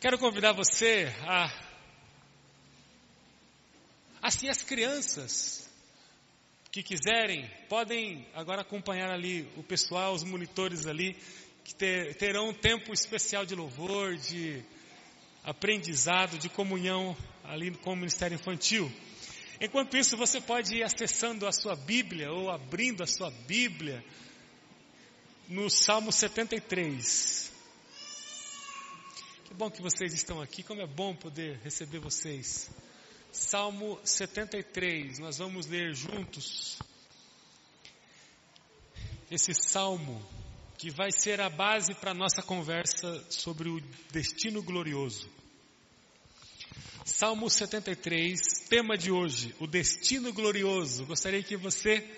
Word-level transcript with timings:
Quero 0.00 0.18
convidar 0.18 0.52
você 0.52 1.14
a. 1.26 1.52
Assim, 4.22 4.48
as 4.48 4.62
crianças 4.62 5.68
que 6.72 6.82
quiserem, 6.82 7.46
podem 7.68 8.26
agora 8.32 8.62
acompanhar 8.62 9.10
ali 9.10 9.46
o 9.58 9.62
pessoal, 9.62 10.14
os 10.14 10.24
monitores 10.24 10.86
ali, 10.86 11.14
que 11.62 11.74
ter, 11.74 12.14
terão 12.14 12.48
um 12.48 12.54
tempo 12.54 12.94
especial 12.94 13.44
de 13.44 13.54
louvor, 13.54 14.16
de 14.16 14.64
aprendizado, 15.44 16.38
de 16.38 16.48
comunhão 16.48 17.14
ali 17.44 17.70
com 17.70 17.92
o 17.92 17.96
Ministério 17.96 18.36
Infantil. 18.36 18.90
Enquanto 19.60 19.98
isso, 19.98 20.16
você 20.16 20.40
pode 20.40 20.76
ir 20.76 20.82
acessando 20.82 21.46
a 21.46 21.52
sua 21.52 21.76
Bíblia 21.76 22.32
ou 22.32 22.50
abrindo 22.50 23.02
a 23.02 23.06
sua 23.06 23.30
Bíblia 23.30 24.02
no 25.46 25.68
Salmo 25.68 26.10
73. 26.10 27.59
Que 29.50 29.54
bom 29.54 29.68
que 29.68 29.82
vocês 29.82 30.14
estão 30.14 30.40
aqui, 30.40 30.62
como 30.62 30.80
é 30.80 30.86
bom 30.86 31.12
poder 31.12 31.58
receber 31.64 31.98
vocês. 31.98 32.70
Salmo 33.32 33.98
73, 34.04 35.18
nós 35.18 35.38
vamos 35.38 35.66
ler 35.66 35.92
juntos 35.92 36.78
esse 39.28 39.52
salmo 39.52 40.24
que 40.78 40.88
vai 40.88 41.10
ser 41.10 41.40
a 41.40 41.50
base 41.50 41.92
para 41.96 42.12
a 42.12 42.14
nossa 42.14 42.40
conversa 42.42 43.24
sobre 43.28 43.68
o 43.68 43.80
destino 44.12 44.62
glorioso. 44.62 45.28
Salmo 47.04 47.50
73, 47.50 48.40
tema 48.68 48.96
de 48.96 49.10
hoje, 49.10 49.52
o 49.58 49.66
destino 49.66 50.32
glorioso. 50.32 51.06
Gostaria 51.06 51.42
que 51.42 51.56
você 51.56 52.08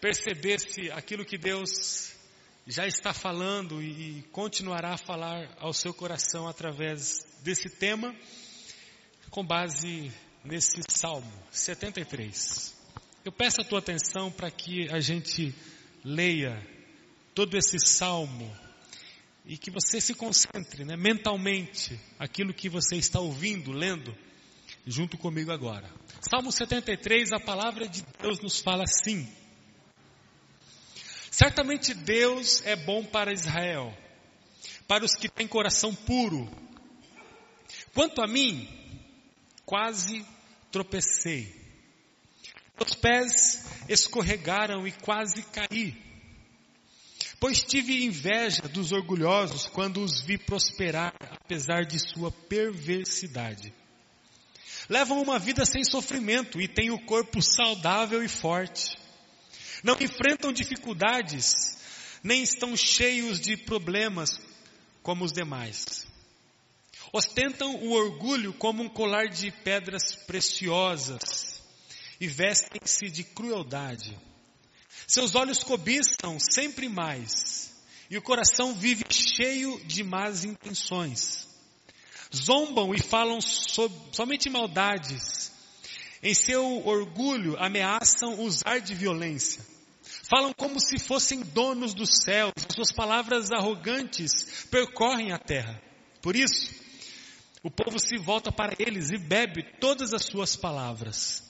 percebesse 0.00 0.92
aquilo 0.92 1.24
que 1.24 1.36
Deus 1.36 2.12
já 2.66 2.86
está 2.86 3.12
falando 3.12 3.82
e 3.82 4.22
continuará 4.30 4.94
a 4.94 4.98
falar 4.98 5.56
ao 5.58 5.72
seu 5.72 5.92
coração 5.92 6.46
através 6.46 7.26
desse 7.42 7.68
tema, 7.68 8.14
com 9.30 9.44
base 9.44 10.12
nesse 10.44 10.80
Salmo 10.88 11.32
73. 11.50 12.80
Eu 13.24 13.32
peço 13.32 13.60
a 13.60 13.64
tua 13.64 13.78
atenção 13.78 14.30
para 14.30 14.50
que 14.50 14.88
a 14.92 15.00
gente 15.00 15.54
leia 16.04 16.64
todo 17.34 17.56
esse 17.56 17.78
Salmo 17.78 18.50
e 19.44 19.56
que 19.56 19.70
você 19.70 20.00
se 20.00 20.14
concentre 20.14 20.84
né, 20.84 20.96
mentalmente 20.96 21.98
aquilo 22.18 22.54
que 22.54 22.68
você 22.68 22.96
está 22.96 23.18
ouvindo, 23.18 23.72
lendo, 23.72 24.16
junto 24.86 25.18
comigo 25.18 25.50
agora. 25.50 25.90
Salmo 26.20 26.52
73, 26.52 27.32
a 27.32 27.40
palavra 27.40 27.88
de 27.88 28.04
Deus 28.20 28.40
nos 28.40 28.60
fala 28.60 28.84
assim: 28.84 29.28
Certamente 31.32 31.94
Deus 31.94 32.62
é 32.66 32.76
bom 32.76 33.02
para 33.02 33.32
Israel, 33.32 33.96
para 34.86 35.02
os 35.02 35.16
que 35.16 35.30
têm 35.30 35.48
coração 35.48 35.94
puro. 35.94 36.46
Quanto 37.94 38.22
a 38.22 38.26
mim, 38.26 38.68
quase 39.64 40.26
tropecei. 40.70 41.50
Meus 42.78 42.94
pés 42.94 43.64
escorregaram 43.88 44.86
e 44.86 44.92
quase 44.92 45.42
caí. 45.44 45.96
Pois 47.40 47.62
tive 47.62 48.04
inveja 48.04 48.68
dos 48.68 48.92
orgulhosos 48.92 49.66
quando 49.66 50.04
os 50.04 50.20
vi 50.20 50.36
prosperar, 50.36 51.14
apesar 51.18 51.86
de 51.86 51.98
sua 51.98 52.30
perversidade. 52.30 53.72
Levam 54.86 55.22
uma 55.22 55.38
vida 55.38 55.64
sem 55.64 55.82
sofrimento 55.82 56.60
e 56.60 56.68
têm 56.68 56.90
o 56.90 57.02
corpo 57.06 57.40
saudável 57.40 58.22
e 58.22 58.28
forte 58.28 59.00
não 59.82 59.96
enfrentam 60.00 60.52
dificuldades, 60.52 61.78
nem 62.22 62.42
estão 62.42 62.76
cheios 62.76 63.40
de 63.40 63.56
problemas 63.56 64.40
como 65.02 65.24
os 65.24 65.32
demais. 65.32 66.06
Ostentam 67.12 67.74
o 67.76 67.90
orgulho 67.90 68.54
como 68.54 68.82
um 68.82 68.88
colar 68.88 69.28
de 69.28 69.50
pedras 69.50 70.14
preciosas 70.26 71.60
e 72.20 72.26
vestem-se 72.26 73.10
de 73.10 73.24
crueldade. 73.24 74.16
Seus 75.06 75.34
olhos 75.34 75.62
cobiçam 75.62 76.38
sempre 76.38 76.88
mais 76.88 77.72
e 78.08 78.16
o 78.16 78.22
coração 78.22 78.74
vive 78.74 79.04
cheio 79.10 79.82
de 79.84 80.04
más 80.04 80.44
intenções. 80.44 81.48
Zombam 82.34 82.94
e 82.94 82.98
falam 83.00 83.40
somente 83.40 84.48
maldades. 84.48 85.41
Em 86.22 86.34
seu 86.34 86.86
orgulho 86.86 87.56
ameaçam 87.58 88.40
usar 88.40 88.78
de 88.78 88.94
violência. 88.94 89.60
Falam 90.28 90.52
como 90.52 90.78
se 90.78 90.98
fossem 90.98 91.40
donos 91.40 91.94
dos 91.94 92.22
céus, 92.22 92.52
suas 92.72 92.92
palavras 92.92 93.50
arrogantes 93.50 94.66
percorrem 94.70 95.32
a 95.32 95.38
terra. 95.38 95.82
Por 96.20 96.36
isso, 96.36 96.70
o 97.62 97.70
povo 97.70 97.98
se 97.98 98.16
volta 98.16 98.52
para 98.52 98.74
eles 98.78 99.10
e 99.10 99.18
bebe 99.18 99.64
todas 99.80 100.14
as 100.14 100.24
suas 100.24 100.54
palavras. 100.54 101.42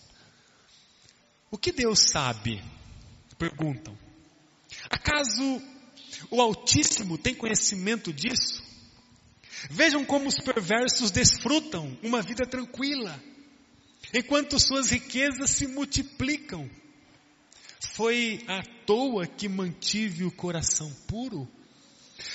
O 1.51 1.59
que 1.59 1.71
Deus 1.71 2.11
sabe? 2.11 2.63
Perguntam. 3.39 3.97
Acaso 4.89 5.63
o 6.31 6.41
Altíssimo 6.41 7.19
tem 7.19 7.35
conhecimento 7.35 8.13
disso? 8.13 8.63
Vejam 9.71 10.05
como 10.05 10.29
os 10.29 10.37
perversos 10.37 11.11
desfrutam 11.11 11.97
uma 12.03 12.23
vida 12.23 12.47
tranquila, 12.47 13.23
enquanto 14.13 14.59
suas 14.59 14.91
riquezas 14.91 15.51
se 15.51 15.67
multiplicam. 15.67 16.69
Foi 17.95 18.45
à 18.47 18.63
toa 18.87 19.27
que 19.27 19.49
mantive 19.49 20.25
o 20.25 20.31
coração 20.31 20.91
puro? 21.07 21.49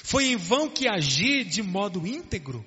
Foi 0.03 0.25
em 0.25 0.35
vão 0.35 0.69
que 0.69 0.87
agi 0.87 1.43
de 1.43 1.63
modo 1.63 2.05
íntegro? 2.05 2.65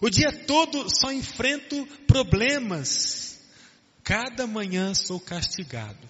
O 0.00 0.10
dia 0.10 0.30
todo 0.46 0.88
só 0.88 1.10
enfrento 1.12 1.86
problemas. 2.06 3.40
Cada 4.04 4.46
manhã 4.46 4.94
sou 4.94 5.18
castigado. 5.18 6.08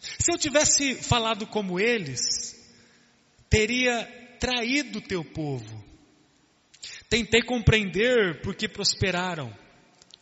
Se 0.00 0.32
eu 0.32 0.38
tivesse 0.38 0.94
falado 0.94 1.46
como 1.46 1.80
eles, 1.80 2.56
teria 3.50 4.04
traído 4.38 5.00
teu 5.00 5.24
povo. 5.24 5.84
Tentei 7.08 7.42
compreender 7.42 8.40
porque 8.42 8.68
prosperaram. 8.68 9.52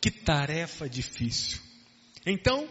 Que 0.04 0.10
tarefa 0.10 0.86
difícil. 0.86 1.62
Então, 2.26 2.68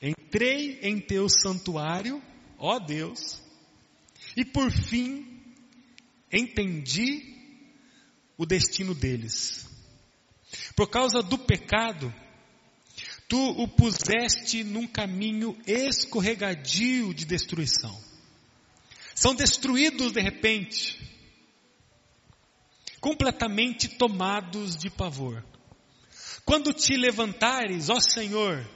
Entrei 0.00 0.78
em 0.82 1.00
teu 1.00 1.28
santuário, 1.28 2.22
ó 2.58 2.78
Deus, 2.78 3.40
e 4.36 4.44
por 4.44 4.70
fim 4.70 5.42
entendi 6.30 7.34
o 8.36 8.46
destino 8.46 8.94
deles. 8.94 9.66
Por 10.76 10.90
causa 10.90 11.22
do 11.22 11.38
pecado, 11.38 12.14
tu 13.26 13.38
o 13.38 13.66
puseste 13.66 14.62
num 14.62 14.86
caminho 14.86 15.58
escorregadio 15.66 17.12
de 17.14 17.24
destruição. 17.24 17.98
São 19.14 19.34
destruídos 19.34 20.12
de 20.12 20.20
repente, 20.20 21.00
completamente 23.00 23.88
tomados 23.88 24.76
de 24.76 24.88
pavor. 24.88 25.42
Quando 26.44 26.72
te 26.72 26.96
levantares, 26.96 27.88
ó 27.88 27.98
Senhor, 28.00 28.68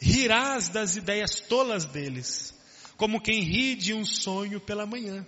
rirás 0.00 0.68
das 0.68 0.96
ideias 0.96 1.40
tolas 1.40 1.86
deles, 1.86 2.54
como 2.96 3.20
quem 3.20 3.42
ri 3.42 3.74
de 3.74 3.94
um 3.94 4.04
sonho 4.04 4.60
pela 4.60 4.86
manhã. 4.86 5.26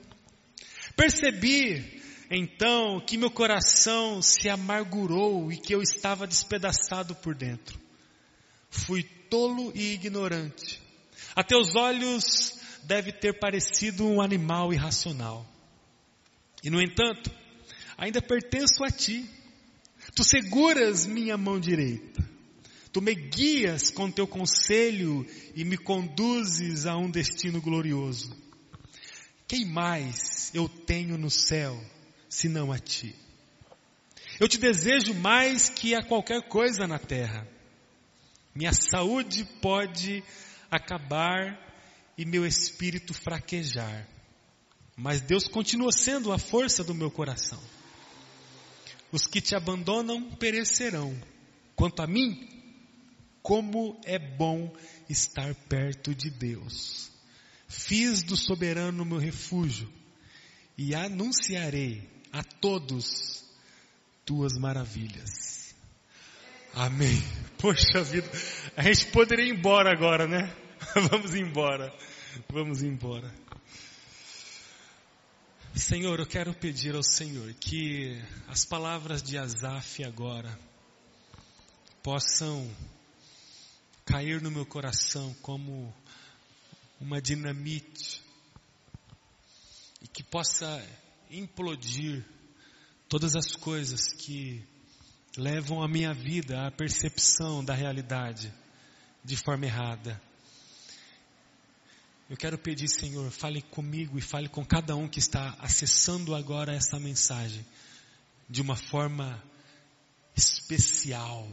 Percebi, 0.95 2.03
então, 2.31 3.01
que 3.01 3.17
meu 3.17 3.31
coração 3.31 4.21
se 4.21 4.49
amargurou 4.49 5.51
e 5.51 5.57
que 5.57 5.75
eu 5.75 5.81
estava 5.81 6.27
despedaçado 6.27 7.15
por 7.17 7.35
dentro. 7.35 7.81
Fui 8.69 9.03
tolo 9.03 9.73
e 9.75 9.95
ignorante. 9.95 10.81
A 11.35 11.43
teus 11.43 11.75
olhos 11.75 12.61
deve 12.85 13.13
ter 13.13 13.39
parecido 13.39 14.07
um 14.07 14.21
animal 14.21 14.73
irracional. 14.73 15.47
E 16.63 16.71
no 16.71 16.81
entanto, 16.81 17.31
ainda 17.97 18.21
pertenço 18.21 18.85
a 18.85 18.91
ti. 18.91 19.29
Tu 20.15 20.25
seguras 20.25 21.07
minha 21.07 21.37
mão 21.37 21.59
direita. 21.61 22.29
Tu 22.93 23.01
me 23.01 23.15
guias 23.15 23.91
com 23.91 24.11
teu 24.11 24.27
conselho 24.27 25.25
e 25.55 25.65
me 25.65 25.77
conduzes 25.77 26.87
a 26.87 26.97
um 26.97 27.09
destino 27.09 27.61
glorioso. 27.61 28.37
Quem 29.47 29.65
mais 29.65 30.51
eu 30.55 30.69
tenho 30.69 31.17
no 31.17 31.31
céu 31.31 31.81
senão 32.29 32.73
a 32.73 32.79
ti? 32.79 33.15
Eu 34.41 34.49
te 34.49 34.59
desejo 34.59 35.15
mais 35.15 35.69
que 35.69 35.95
a 35.95 36.03
qualquer 36.03 36.49
coisa 36.49 36.87
na 36.87 36.99
terra. 36.99 37.47
Minha 38.55 38.73
saúde 38.73 39.45
pode 39.61 40.25
acabar 40.71 41.59
e 42.17 42.25
meu 42.25 42.45
espírito 42.45 43.15
fraquejar. 43.15 44.09
Mas 44.97 45.21
Deus 45.21 45.47
continua 45.47 45.93
sendo 45.93 46.33
a 46.33 46.39
força 46.39 46.83
do 46.83 46.95
meu 46.95 47.11
coração. 47.11 47.61
Os 49.13 49.27
que 49.27 49.41
te 49.41 49.55
abandonam 49.55 50.31
perecerão. 50.37 51.15
Quanto 51.75 52.03
a 52.03 52.07
mim, 52.07 52.49
como 53.43 53.99
é 54.05 54.19
bom 54.19 54.73
estar 55.09 55.55
perto 55.69 56.15
de 56.15 56.31
Deus. 56.31 57.11
Fiz 57.69 58.23
do 58.23 58.37
soberano 58.37 59.05
meu 59.05 59.19
refúgio 59.19 59.91
e 60.77 60.95
anunciarei 60.95 62.09
a 62.33 62.43
todos 62.43 63.45
tuas 64.25 64.59
maravilhas. 64.59 65.75
Amém. 66.75 67.21
Poxa 67.59 68.03
vida, 68.03 68.31
a 68.77 68.83
gente 68.83 69.07
poderia 69.07 69.47
ir 69.47 69.57
embora 69.57 69.93
agora, 69.93 70.27
né? 70.27 70.55
Vamos 71.11 71.35
embora. 71.35 71.93
Vamos 72.49 72.83
embora. 72.83 73.33
Senhor, 75.75 76.19
eu 76.19 76.27
quero 76.27 76.53
pedir 76.53 76.95
ao 76.97 77.03
Senhor 77.03 77.55
que 77.55 78.21
as 78.49 78.65
palavras 78.65 79.23
de 79.23 79.39
Asaf 79.39 80.03
agora 80.05 80.59
possam 82.03 82.69
cair 84.05 84.43
no 84.43 84.51
meu 84.51 84.67
coração 84.67 85.33
como 85.41 85.95
uma 87.01 87.21
dinamite 87.23 88.21
e 90.03 90.09
que 90.09 90.25
possa 90.25 90.85
implodir 91.31 92.25
todas 93.09 93.37
as 93.37 93.55
coisas 93.55 94.13
que 94.13 94.63
levam 95.37 95.83
a 95.83 95.89
minha 95.89 96.13
vida 96.13 96.67
à 96.67 96.71
percepção 96.73 97.65
da 97.65 97.75
realidade 97.75 98.53
de 99.25 99.37
forma 99.37 99.67
errada. 99.67 100.21
Eu 102.31 102.37
quero 102.37 102.57
pedir, 102.57 102.87
Senhor, 102.87 103.29
fale 103.33 103.61
comigo 103.61 104.17
e 104.17 104.23
fale 104.23 104.49
com 104.49 104.65
cada 104.65 104.95
um 104.95 105.09
que 105.09 105.19
está 105.19 105.57
acessando 105.59 106.33
agora 106.33 106.73
essa 106.73 106.97
mensagem 106.97 107.67
de 108.49 108.63
uma 108.63 108.77
forma 108.77 109.43
especial, 110.37 111.49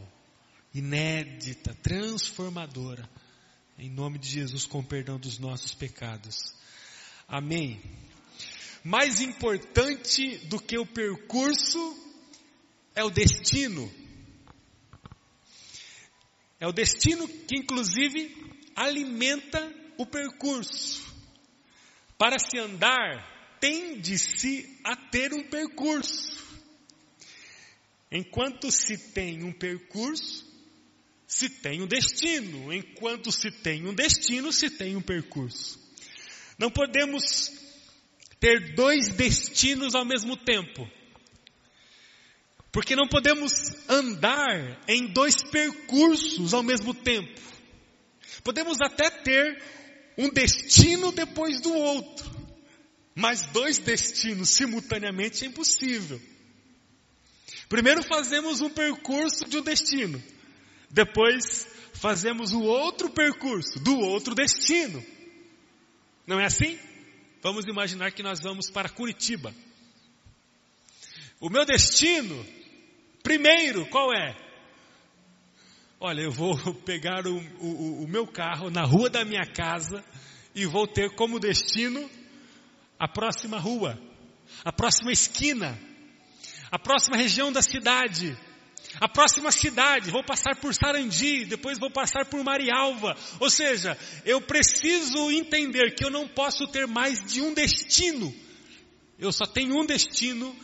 inédita, 0.75 1.73
transformadora. 1.81 3.09
Em 3.75 3.89
nome 3.89 4.19
de 4.19 4.29
Jesus, 4.29 4.67
com 4.67 4.83
perdão 4.83 5.17
dos 5.17 5.39
nossos 5.39 5.73
pecados. 5.73 6.53
Amém. 7.27 7.81
Mais 8.83 9.19
importante 9.19 10.37
do 10.45 10.59
que 10.59 10.77
o 10.77 10.85
percurso 10.85 11.97
é 12.93 13.03
o 13.03 13.09
destino. 13.09 13.91
É 16.59 16.67
o 16.67 16.71
destino 16.71 17.27
que, 17.27 17.57
inclusive, 17.57 18.61
alimenta 18.75 19.86
o 19.97 20.05
percurso. 20.05 21.05
Para 22.17 22.37
se 22.39 22.57
andar, 22.57 23.57
tende-se 23.59 24.79
a 24.83 24.95
ter 24.95 25.33
um 25.33 25.43
percurso. 25.43 26.37
Enquanto 28.11 28.71
se 28.71 28.97
tem 29.11 29.43
um 29.43 29.51
percurso, 29.51 30.45
se 31.27 31.49
tem 31.49 31.81
um 31.81 31.87
destino. 31.87 32.73
Enquanto 32.73 33.31
se 33.31 33.51
tem 33.51 33.85
um 33.85 33.93
destino, 33.93 34.51
se 34.51 34.69
tem 34.69 34.95
um 34.95 35.01
percurso. 35.01 35.79
Não 36.57 36.71
podemos 36.71 37.51
ter 38.39 38.73
dois 38.73 39.09
destinos 39.09 39.93
ao 39.93 40.05
mesmo 40.05 40.37
tempo. 40.37 40.89
Porque 42.71 42.95
não 42.95 43.07
podemos 43.07 43.51
andar 43.89 44.83
em 44.87 45.07
dois 45.07 45.35
percursos 45.51 46.53
ao 46.53 46.63
mesmo 46.63 46.93
tempo. 46.93 47.41
Podemos 48.43 48.77
até 48.81 49.09
ter 49.09 49.61
um 50.17 50.29
destino 50.29 51.11
depois 51.11 51.61
do 51.61 51.73
outro. 51.73 52.37
Mas 53.13 53.45
dois 53.47 53.77
destinos 53.77 54.49
simultaneamente 54.49 55.43
é 55.43 55.47
impossível. 55.47 56.21
Primeiro 57.67 58.03
fazemos 58.03 58.61
um 58.61 58.69
percurso 58.69 59.45
de 59.45 59.57
um 59.57 59.61
destino. 59.61 60.21
Depois 60.89 61.67
fazemos 61.93 62.51
o 62.53 62.61
outro 62.61 63.09
percurso 63.09 63.79
do 63.79 63.99
outro 63.99 64.33
destino. 64.33 65.03
Não 66.25 66.39
é 66.39 66.45
assim? 66.45 66.77
Vamos 67.41 67.65
imaginar 67.65 68.11
que 68.11 68.23
nós 68.23 68.39
vamos 68.39 68.69
para 68.69 68.89
Curitiba. 68.89 69.53
O 71.39 71.49
meu 71.49 71.65
destino, 71.65 72.45
primeiro, 73.21 73.85
qual 73.87 74.13
é? 74.13 74.46
Olha, 75.99 76.21
eu 76.21 76.31
vou 76.31 76.55
pegar 76.85 77.25
o, 77.25 77.37
o, 77.59 78.03
o, 78.03 78.07
meu 78.07 78.27
carro 78.27 78.69
na 78.69 78.83
rua 78.83 79.09
da 79.09 79.25
minha 79.25 79.45
casa 79.45 80.03
e 80.53 80.65
vou 80.65 80.87
ter 80.87 81.15
como 81.15 81.39
destino 81.39 82.07
a 82.99 83.07
próxima 83.07 83.57
rua, 83.57 83.99
a 84.63 84.71
próxima 84.71 85.11
esquina, 85.11 85.77
a 86.71 86.77
próxima 86.77 87.17
região 87.17 87.51
da 87.51 87.63
cidade, 87.63 88.37
a 88.99 89.09
próxima 89.09 89.51
cidade, 89.51 90.11
vou 90.11 90.23
passar 90.23 90.55
por 90.55 90.73
Sarandi, 90.73 91.45
depois 91.45 91.79
vou 91.79 91.89
passar 91.89 92.25
por 92.25 92.43
Marialva. 92.43 93.15
Ou 93.39 93.49
seja, 93.49 93.97
eu 94.23 94.39
preciso 94.39 95.31
entender 95.31 95.95
que 95.95 96.05
eu 96.05 96.11
não 96.11 96.27
posso 96.27 96.67
ter 96.67 96.85
mais 96.85 97.23
de 97.25 97.41
um 97.41 97.53
destino. 97.53 98.33
Eu 99.17 99.31
só 99.31 99.45
tenho 99.45 99.75
um 99.75 99.85
destino 99.85 100.55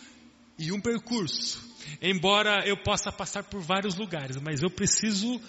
e 0.60 0.72
um 0.72 0.80
percurso. 0.80 1.73
Embora 2.02 2.68
eu 2.68 2.78
possa 2.78 3.12
passar 3.12 3.44
por 3.44 3.62
vários 3.62 3.96
lugares, 3.96 4.38
mas 4.38 4.62
eu 4.62 4.70
preciso 4.70 5.40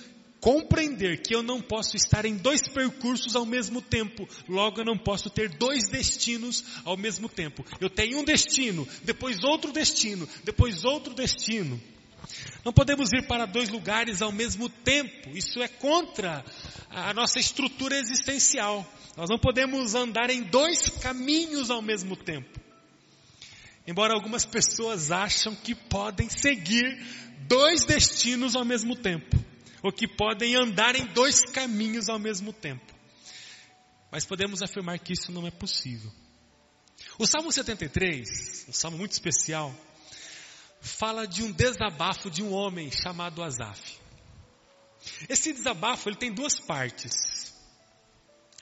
compreender 0.44 1.22
que 1.22 1.34
eu 1.34 1.42
não 1.42 1.58
posso 1.58 1.96
estar 1.96 2.26
em 2.26 2.36
dois 2.36 2.60
percursos 2.68 3.34
ao 3.34 3.46
mesmo 3.46 3.80
tempo. 3.80 4.28
Logo, 4.46 4.78
eu 4.80 4.84
não 4.84 4.98
posso 4.98 5.30
ter 5.30 5.48
dois 5.48 5.88
destinos 5.88 6.62
ao 6.84 6.98
mesmo 6.98 7.30
tempo. 7.30 7.64
Eu 7.80 7.88
tenho 7.88 8.18
um 8.18 8.24
destino, 8.24 8.86
depois 9.02 9.42
outro 9.42 9.72
destino, 9.72 10.28
depois 10.44 10.84
outro 10.84 11.14
destino. 11.14 11.80
Não 12.62 12.74
podemos 12.74 13.10
ir 13.12 13.26
para 13.26 13.46
dois 13.46 13.70
lugares 13.70 14.20
ao 14.20 14.32
mesmo 14.32 14.68
tempo. 14.68 15.30
Isso 15.34 15.62
é 15.62 15.68
contra 15.68 16.44
a 16.90 17.14
nossa 17.14 17.38
estrutura 17.38 17.96
existencial. 17.96 18.86
Nós 19.16 19.30
não 19.30 19.38
podemos 19.38 19.94
andar 19.94 20.28
em 20.28 20.42
dois 20.42 20.90
caminhos 21.00 21.70
ao 21.70 21.80
mesmo 21.80 22.16
tempo. 22.16 22.63
Embora 23.86 24.14
algumas 24.14 24.44
pessoas 24.46 25.10
acham 25.10 25.54
que 25.54 25.74
podem 25.74 26.28
seguir 26.28 26.84
dois 27.46 27.84
destinos 27.84 28.56
ao 28.56 28.64
mesmo 28.64 28.96
tempo, 28.96 29.36
ou 29.82 29.92
que 29.92 30.08
podem 30.08 30.54
andar 30.56 30.96
em 30.96 31.04
dois 31.06 31.40
caminhos 31.40 32.08
ao 32.08 32.18
mesmo 32.18 32.52
tempo. 32.52 32.94
Mas 34.10 34.24
podemos 34.24 34.62
afirmar 34.62 34.98
que 34.98 35.12
isso 35.12 35.30
não 35.30 35.46
é 35.46 35.50
possível. 35.50 36.10
O 37.18 37.26
Salmo 37.26 37.52
73, 37.52 38.66
um 38.68 38.72
salmo 38.72 38.96
muito 38.96 39.12
especial, 39.12 39.74
fala 40.80 41.26
de 41.26 41.42
um 41.42 41.52
desabafo 41.52 42.30
de 42.30 42.42
um 42.42 42.52
homem 42.52 42.90
chamado 42.90 43.42
Asaf. 43.42 43.98
Esse 45.28 45.52
desabafo 45.52 46.08
ele 46.08 46.16
tem 46.16 46.32
duas 46.32 46.58
partes. 46.58 47.54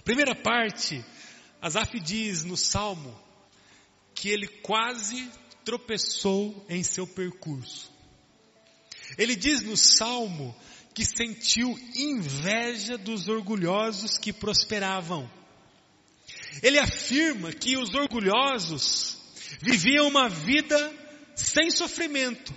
Primeira 0.04 0.34
parte, 0.34 1.04
Asaf 1.60 2.00
diz 2.00 2.44
no 2.44 2.56
salmo 2.56 3.16
que 4.22 4.28
ele 4.28 4.46
quase 4.46 5.28
tropeçou 5.64 6.64
em 6.68 6.84
seu 6.84 7.08
percurso. 7.08 7.90
Ele 9.18 9.34
diz 9.34 9.62
no 9.62 9.76
salmo 9.76 10.54
que 10.94 11.04
sentiu 11.04 11.76
inveja 11.96 12.96
dos 12.96 13.26
orgulhosos 13.26 14.18
que 14.18 14.32
prosperavam. 14.32 15.28
Ele 16.62 16.78
afirma 16.78 17.52
que 17.52 17.76
os 17.76 17.92
orgulhosos 17.96 19.18
viviam 19.60 20.06
uma 20.06 20.28
vida 20.28 20.78
sem 21.34 21.72
sofrimento. 21.72 22.54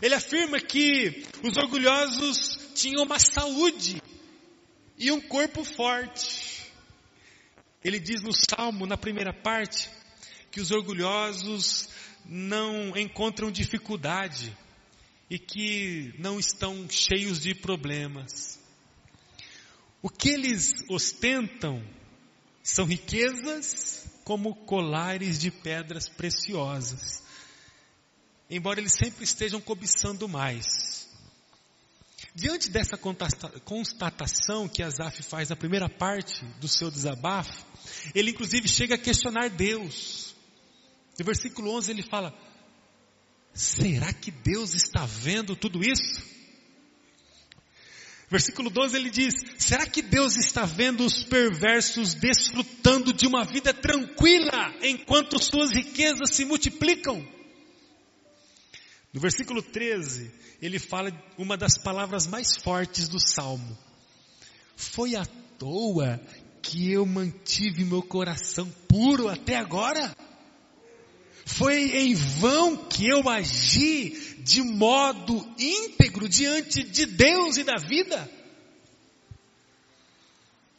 Ele 0.00 0.14
afirma 0.14 0.60
que 0.60 1.26
os 1.42 1.56
orgulhosos 1.56 2.70
tinham 2.72 3.02
uma 3.02 3.18
saúde 3.18 4.00
e 4.96 5.10
um 5.10 5.20
corpo 5.20 5.64
forte. 5.64 6.70
Ele 7.82 7.98
diz 7.98 8.22
no 8.22 8.30
salmo, 8.32 8.86
na 8.86 8.96
primeira 8.96 9.32
parte, 9.32 9.90
que 10.52 10.60
os 10.60 10.70
orgulhosos 10.70 11.88
não 12.26 12.96
encontram 12.96 13.50
dificuldade 13.50 14.56
e 15.28 15.38
que 15.38 16.14
não 16.18 16.38
estão 16.38 16.86
cheios 16.90 17.40
de 17.40 17.54
problemas. 17.54 18.60
O 20.02 20.10
que 20.10 20.28
eles 20.28 20.74
ostentam 20.90 21.82
são 22.62 22.84
riquezas 22.84 24.06
como 24.24 24.54
colares 24.54 25.40
de 25.40 25.50
pedras 25.50 26.08
preciosas, 26.08 27.22
embora 28.50 28.78
eles 28.78 28.92
sempre 28.92 29.24
estejam 29.24 29.60
cobiçando 29.60 30.28
mais. 30.28 31.08
Diante 32.34 32.70
dessa 32.70 32.96
constatação 33.64 34.68
que 34.68 34.82
Asaf 34.82 35.22
faz 35.22 35.48
na 35.48 35.56
primeira 35.56 35.88
parte 35.88 36.44
do 36.60 36.68
seu 36.68 36.90
desabafo, 36.90 37.66
ele 38.14 38.30
inclusive 38.30 38.68
chega 38.68 38.94
a 38.94 38.98
questionar 38.98 39.48
Deus. 39.50 40.31
No 41.22 41.26
versículo 41.26 41.70
11 41.76 41.92
ele 41.92 42.02
fala: 42.02 42.36
Será 43.54 44.12
que 44.12 44.32
Deus 44.32 44.74
está 44.74 45.06
vendo 45.06 45.54
tudo 45.54 45.80
isso? 45.80 46.20
Versículo 48.28 48.68
12 48.68 48.96
ele 48.96 49.08
diz: 49.08 49.34
Será 49.56 49.86
que 49.86 50.02
Deus 50.02 50.36
está 50.36 50.64
vendo 50.64 51.06
os 51.06 51.22
perversos 51.22 52.14
desfrutando 52.14 53.12
de 53.12 53.28
uma 53.28 53.44
vida 53.44 53.72
tranquila 53.72 54.74
enquanto 54.82 55.40
suas 55.40 55.70
riquezas 55.70 56.30
se 56.34 56.44
multiplicam? 56.44 57.24
No 59.12 59.20
versículo 59.20 59.62
13, 59.62 60.28
ele 60.60 60.80
fala 60.80 61.12
uma 61.38 61.56
das 61.56 61.78
palavras 61.78 62.26
mais 62.26 62.56
fortes 62.56 63.06
do 63.06 63.20
salmo: 63.20 63.78
Foi 64.74 65.14
à 65.14 65.24
toa 65.56 66.20
que 66.60 66.90
eu 66.90 67.06
mantive 67.06 67.84
meu 67.84 68.02
coração 68.02 68.68
puro 68.88 69.28
até 69.28 69.56
agora? 69.56 70.12
Foi 71.44 71.98
em 71.98 72.14
vão 72.14 72.76
que 72.88 73.08
eu 73.08 73.28
agi 73.28 74.36
de 74.40 74.62
modo 74.62 75.54
íntegro 75.58 76.28
diante 76.28 76.82
de 76.82 77.06
Deus 77.06 77.56
e 77.56 77.64
da 77.64 77.76
vida. 77.76 78.30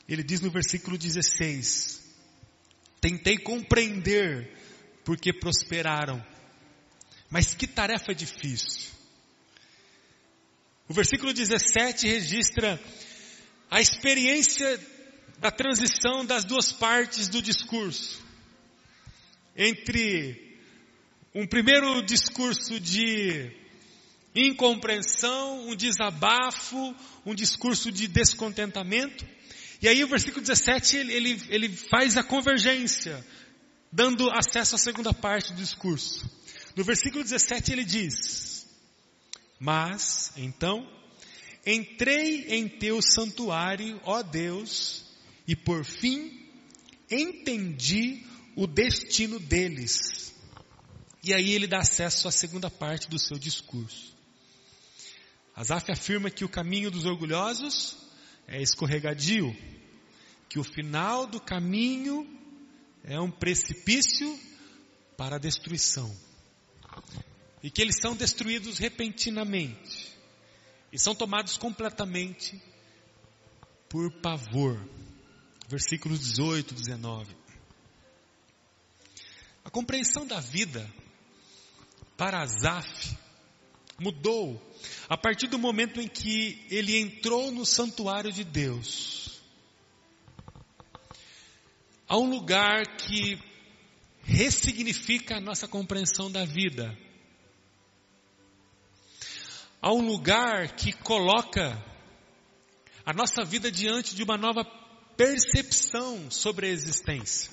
Ele 0.07 0.23
diz 0.23 0.41
no 0.41 0.51
versículo 0.51 0.97
16: 0.97 2.01
Tentei 2.99 3.37
compreender 3.37 4.51
porque 5.03 5.33
prosperaram, 5.33 6.23
mas 7.29 7.53
que 7.53 7.67
tarefa 7.67 8.13
difícil. 8.13 8.91
O 10.87 10.93
versículo 10.93 11.33
17 11.33 12.07
registra 12.07 12.79
a 13.71 13.81
experiência 13.81 14.79
da 15.39 15.49
transição 15.49 16.25
das 16.25 16.43
duas 16.43 16.71
partes 16.71 17.27
do 17.27 17.41
discurso. 17.41 18.21
Entre 19.55 20.42
um 21.35 21.47
primeiro 21.47 22.03
discurso 22.03 22.79
de 22.79 23.51
incompreensão, 24.35 25.67
um 25.67 25.75
desabafo, 25.75 26.95
um 27.25 27.33
discurso 27.33 27.91
de 27.91 28.07
descontentamento. 28.07 29.25
E 29.81 29.87
aí 29.87 30.03
o 30.03 30.07
versículo 30.07 30.41
17 30.41 30.97
ele, 30.97 31.41
ele, 31.49 31.69
faz 31.69 32.17
a 32.17 32.23
convergência, 32.23 33.25
dando 33.91 34.29
acesso 34.29 34.75
à 34.75 34.77
segunda 34.77 35.11
parte 35.11 35.53
do 35.53 35.57
discurso. 35.57 36.29
No 36.75 36.83
versículo 36.83 37.23
17 37.23 37.71
ele 37.71 37.83
diz: 37.83 38.67
Mas, 39.59 40.31
então, 40.37 40.87
entrei 41.65 42.45
em 42.49 42.67
teu 42.67 43.01
santuário, 43.01 43.99
ó 44.03 44.21
Deus, 44.21 45.03
e 45.47 45.55
por 45.55 45.83
fim 45.83 46.47
entendi 47.09 48.23
o 48.55 48.67
destino 48.67 49.39
deles. 49.39 50.32
E 51.23 51.33
aí 51.33 51.53
ele 51.53 51.67
dá 51.67 51.79
acesso 51.79 52.27
à 52.27 52.31
segunda 52.31 52.69
parte 52.69 53.07
do 53.07 53.17
seu 53.17 53.39
discurso. 53.39 54.13
Asaf 55.55 55.89
afirma 55.89 56.29
que 56.29 56.43
o 56.43 56.49
caminho 56.49 56.91
dos 56.91 57.05
orgulhosos 57.05 57.95
é 58.45 58.61
escorregadio, 58.61 59.55
que 60.49 60.59
o 60.59 60.63
final 60.65 61.25
do 61.25 61.39
caminho 61.39 62.27
é 63.05 63.17
um 63.21 63.31
precipício 63.31 64.37
para 65.15 65.37
a 65.37 65.39
destruição. 65.39 66.13
E 67.61 67.71
que 67.71 67.81
eles 67.81 67.95
são 68.01 68.13
destruídos 68.13 68.77
repentinamente. 68.77 70.11
E 70.91 70.99
são 70.99 71.15
tomados 71.15 71.55
completamente 71.55 72.61
por 73.87 74.11
pavor. 74.19 74.77
Versículos 75.69 76.19
18, 76.19 76.73
19. 76.73 77.33
A 79.63 79.69
compreensão 79.69 80.27
da 80.27 80.41
vida 80.41 80.91
para 82.17 82.41
Asaf 82.41 83.17
mudou 83.99 84.61
a 85.07 85.17
partir 85.17 85.47
do 85.47 85.59
momento 85.59 86.01
em 86.01 86.07
que 86.07 86.65
ele 86.69 86.97
entrou 86.97 87.51
no 87.51 87.65
santuário 87.65 88.31
de 88.31 88.43
Deus. 88.43 89.41
Há 92.07 92.17
um 92.17 92.29
lugar 92.29 92.85
que 92.97 93.39
ressignifica 94.23 95.37
a 95.37 95.41
nossa 95.41 95.67
compreensão 95.67 96.31
da 96.31 96.45
vida. 96.45 96.97
Há 99.81 99.91
um 99.91 100.05
lugar 100.05 100.75
que 100.75 100.93
coloca 100.93 101.77
a 103.05 103.13
nossa 103.13 103.43
vida 103.43 103.71
diante 103.71 104.15
de 104.15 104.23
uma 104.23 104.37
nova 104.37 104.63
percepção 105.17 106.31
sobre 106.31 106.67
a 106.67 106.69
existência. 106.69 107.52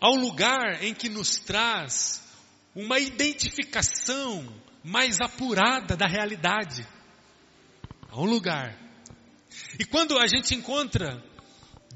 Há 0.00 0.08
um 0.10 0.18
lugar 0.18 0.82
em 0.82 0.94
que 0.94 1.10
nos 1.10 1.38
traz 1.38 2.22
uma 2.74 2.98
identificação 2.98 4.46
mais 4.82 5.20
apurada 5.20 5.94
da 5.94 6.06
realidade. 6.06 6.86
Há 8.08 8.18
um 8.18 8.24
lugar. 8.24 8.74
E 9.78 9.84
quando 9.84 10.18
a 10.18 10.26
gente 10.26 10.54
encontra 10.54 11.22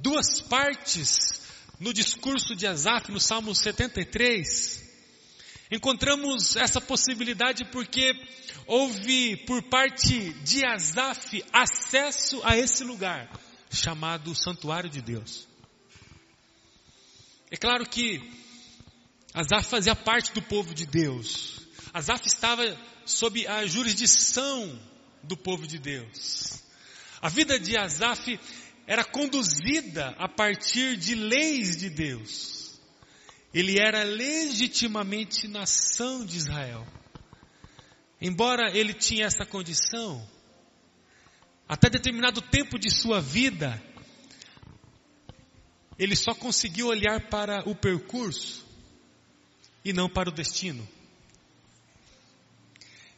duas 0.01 0.43
partes 0.43 1.43
no 1.81 1.95
discurso 1.95 2.55
de 2.55 2.67
Asaf, 2.67 3.11
no 3.11 3.19
Salmo 3.19 3.55
73, 3.55 4.83
encontramos 5.71 6.57
essa 6.57 6.81
possibilidade 6.83 7.65
porque 7.73 8.13
houve 8.67 9.39
por 9.47 9.63
parte 9.63 10.35
de 10.45 10.65
Asaf 10.65 11.43
acesso 11.53 12.41
a 12.45 12.57
esse 12.57 12.85
lugar 12.85 13.31
chamado 13.71 14.35
Santuário 14.35 14.91
de 14.91 15.01
Deus. 15.01 15.54
É 17.55 17.57
claro 17.57 17.89
que 17.89 18.21
Asaf 19.33 19.69
fazia 19.69 19.95
parte 19.95 20.33
do 20.33 20.43
povo 20.43 20.75
de 20.75 20.85
Deus. 20.85 21.61
Asaf 21.93 22.27
estava 22.27 22.65
sob 23.07 23.47
a 23.47 23.65
jurisdição 23.65 24.77
do 25.23 25.37
povo 25.37 25.65
de 25.65 25.79
Deus. 25.79 26.65
A 27.23 27.29
vida 27.29 27.57
de 27.57 27.79
Asaf 27.79 28.41
era 28.89 29.05
conduzida 29.05 30.17
a 30.19 30.29
partir 30.29 30.97
de 30.97 31.15
leis 31.15 31.77
de 31.77 31.91
Deus. 31.91 32.81
Ele 33.55 33.79
era 33.79 34.03
legitimamente 34.03 35.47
nação 35.47 36.27
de 36.27 36.37
Israel. 36.37 36.85
Embora 38.21 38.77
ele 38.77 38.93
tinha 38.93 39.27
essa 39.27 39.47
condição, 39.47 40.29
até 41.69 41.89
determinado 41.89 42.43
tempo 42.43 42.81
de 42.81 42.91
sua 42.91 43.21
vida, 43.21 43.81
ele 45.99 46.17
só 46.17 46.35
conseguiu 46.35 46.89
olhar 46.89 47.29
para 47.29 47.69
o 47.69 47.75
percurso 47.75 48.65
e 49.85 49.93
não 49.93 50.09
para 50.09 50.29
o 50.29 50.33
destino. 50.33 50.87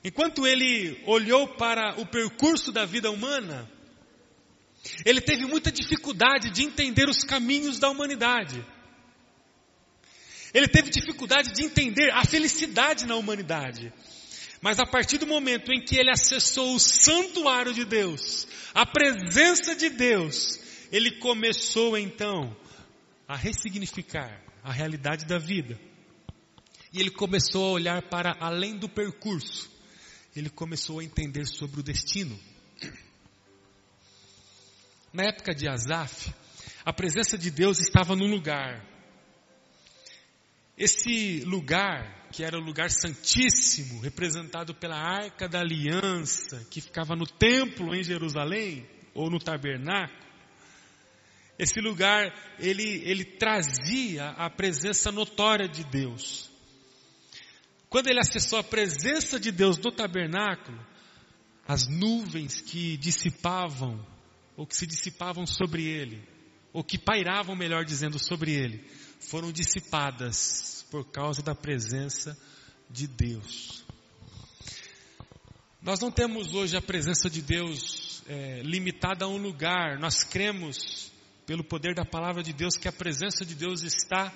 Enquanto 0.05 0.47
ele 0.47 1.03
olhou 1.07 1.49
para 1.57 2.01
o 2.01 2.07
percurso 2.07 2.71
da 2.71 2.85
vida 2.85 3.11
humana, 3.11 3.69
ele 5.05 5.21
teve 5.21 5.47
muita 5.47 5.73
dificuldade 5.73 6.51
de 6.51 6.63
entender 6.63 7.09
os 7.09 7.25
caminhos 7.25 7.79
da 7.79 7.89
humanidade. 7.89 8.65
Ele 10.55 10.69
teve 10.69 10.91
dificuldade 10.91 11.53
de 11.53 11.65
entender 11.65 12.11
a 12.13 12.25
felicidade 12.25 13.07
na 13.07 13.17
humanidade. 13.17 13.93
Mas 14.61 14.79
a 14.79 14.87
partir 14.87 15.19
do 15.19 15.27
momento 15.27 15.73
em 15.73 15.85
que 15.85 15.97
ele 15.97 16.11
acessou 16.11 16.75
o 16.75 16.81
santuário 16.81 17.75
de 17.75 17.85
Deus, 17.85 18.47
a 18.75 18.87
presença 18.87 19.75
de 19.75 19.91
Deus, 19.91 20.59
ele 20.91 21.19
começou 21.19 21.99
então 21.99 22.57
a 23.29 23.37
ressignificar 23.37 24.41
a 24.63 24.73
realidade 24.73 25.25
da 25.25 25.39
vida. 25.39 25.79
E 26.93 27.01
ele 27.01 27.11
começou 27.11 27.67
a 27.67 27.73
olhar 27.73 28.03
para 28.03 28.37
além 28.41 28.77
do 28.77 28.89
percurso. 28.89 29.71
Ele 30.35 30.51
começou 30.51 31.01
a 31.01 31.05
entender 31.05 31.47
sobre 31.47 31.81
o 31.81 31.83
destino. 31.83 32.39
Na 35.13 35.25
época 35.25 35.55
de 35.55 35.69
Asaf, 35.69 36.33
a 36.85 36.93
presença 36.93 37.39
de 37.39 37.51
Deus 37.51 37.81
estava 37.81 38.15
num 38.15 38.31
lugar. 38.31 38.85
Esse 40.77 41.41
lugar, 41.41 42.29
que 42.31 42.45
era 42.45 42.59
o 42.59 42.63
lugar 42.63 42.91
santíssimo, 42.91 44.01
representado 44.01 44.75
pela 44.75 44.97
arca 44.97 45.49
da 45.49 45.61
aliança, 45.61 46.67
que 46.71 46.83
ficava 46.83 47.17
no 47.17 47.27
templo 47.27 47.95
em 47.95 48.05
Jerusalém, 48.05 48.87
ou 49.15 49.31
no 49.31 49.39
tabernáculo, 49.39 50.26
esse 51.59 51.81
lugar, 51.81 52.35
ele, 52.59 53.03
ele 53.05 53.25
trazia 53.25 54.31
a 54.31 54.51
presença 54.51 55.11
notória 55.11 55.69
de 55.69 55.85
Deus. 55.85 56.51
Quando 57.89 58.09
ele 58.09 58.21
acessou 58.21 58.59
a 58.59 58.65
presença 58.65 59.41
de 59.41 59.51
Deus 59.51 59.79
no 59.79 59.91
tabernáculo, 59.91 60.79
as 61.67 61.89
nuvens 61.89 62.61
que 62.61 62.97
dissipavam, 62.97 64.05
ou 64.57 64.67
que 64.67 64.77
se 64.77 64.87
dissipavam 64.87 65.47
sobre 65.47 65.85
ele, 65.85 66.23
ou 66.73 66.85
que 66.85 66.99
pairavam, 66.99 67.57
melhor 67.57 67.85
dizendo, 67.85 68.19
sobre 68.19 68.53
ele, 68.53 68.85
foram 69.19 69.51
dissipadas 69.51 70.85
por 70.91 71.05
causa 71.11 71.43
da 71.43 71.55
presença 71.55 72.37
de 72.91 73.07
Deus. 73.07 73.85
Nós 75.81 76.01
não 76.01 76.11
temos 76.11 76.53
hoje 76.53 76.77
a 76.77 76.83
presença 76.83 77.31
de 77.31 77.41
Deus 77.41 78.23
é, 78.27 78.61
limitada 78.63 79.25
a 79.25 79.29
um 79.29 79.39
lugar, 79.39 79.99
nós 79.99 80.23
cremos, 80.23 81.13
pelo 81.47 81.63
poder 81.63 81.95
da 81.95 82.05
palavra 82.05 82.43
de 82.43 82.53
Deus, 82.53 82.77
que 82.77 82.89
a 82.89 82.93
presença 82.93 83.45
de 83.45 83.55
Deus 83.55 83.83
está 83.83 84.33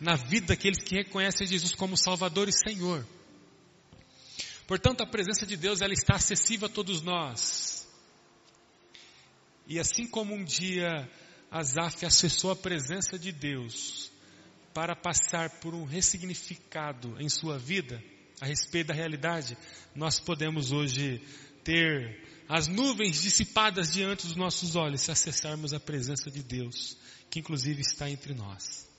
na 0.00 0.16
vida 0.16 0.48
daqueles 0.48 0.82
que 0.82 0.96
reconhecem 0.96 1.46
Jesus 1.46 1.74
como 1.74 1.96
Salvador 1.96 2.48
e 2.48 2.52
Senhor. 2.52 3.06
Portanto, 4.66 5.02
a 5.02 5.06
presença 5.06 5.46
de 5.46 5.56
Deus 5.56 5.80
ela 5.80 5.92
está 5.92 6.16
acessível 6.16 6.66
a 6.66 6.70
todos 6.70 7.02
nós. 7.02 7.88
E 9.66 9.78
assim 9.78 10.06
como 10.06 10.34
um 10.34 10.42
dia 10.42 11.08
Asaf 11.50 12.04
acessou 12.04 12.50
a 12.50 12.56
presença 12.56 13.18
de 13.18 13.32
Deus 13.32 14.10
para 14.72 14.94
passar 14.94 15.50
por 15.60 15.74
um 15.74 15.84
ressignificado 15.84 17.16
em 17.20 17.28
sua 17.28 17.58
vida 17.58 18.02
a 18.40 18.46
respeito 18.46 18.88
da 18.88 18.94
realidade, 18.94 19.56
nós 19.94 20.18
podemos 20.18 20.72
hoje 20.72 21.20
ter 21.62 22.39
as 22.50 22.66
nuvens 22.66 23.22
dissipadas 23.22 23.92
diante 23.92 24.26
dos 24.26 24.34
nossos 24.34 24.74
olhos 24.74 25.02
se 25.02 25.12
acessarmos 25.12 25.72
a 25.72 25.78
presença 25.78 26.28
de 26.32 26.42
Deus, 26.42 26.96
que 27.30 27.38
inclusive 27.38 27.80
está 27.80 28.10
entre 28.10 28.34
nós. 28.34 28.90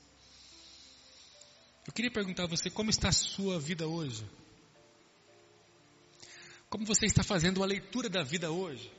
Eu 1.86 1.92
queria 1.92 2.10
perguntar 2.10 2.44
a 2.44 2.46
você 2.46 2.70
como 2.70 2.88
está 2.88 3.10
a 3.10 3.12
sua 3.12 3.60
vida 3.60 3.86
hoje? 3.86 4.24
Como 6.70 6.86
você 6.86 7.04
está 7.04 7.22
fazendo 7.22 7.62
a 7.62 7.66
leitura 7.66 8.08
da 8.08 8.22
vida 8.22 8.50
hoje? 8.50 8.90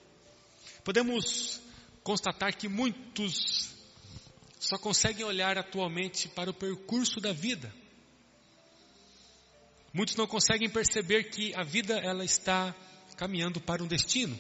Podemos 0.84 1.60
constatar 2.04 2.56
que 2.56 2.68
muitos 2.68 3.74
só 4.60 4.78
conseguem 4.78 5.26
olhar 5.26 5.58
atualmente 5.58 6.28
para 6.28 6.52
o 6.52 6.54
percurso 6.54 7.20
da 7.20 7.34
vida. 7.34 7.74
Muitos 9.92 10.16
não 10.16 10.28
conseguem 10.28 10.70
perceber 10.70 11.32
que 11.32 11.56
a 11.56 11.64
vida 11.64 11.98
ela 11.98 12.24
está 12.24 12.76
caminhando 13.14 13.60
para 13.60 13.84
um 13.84 13.88
destino. 13.88 14.38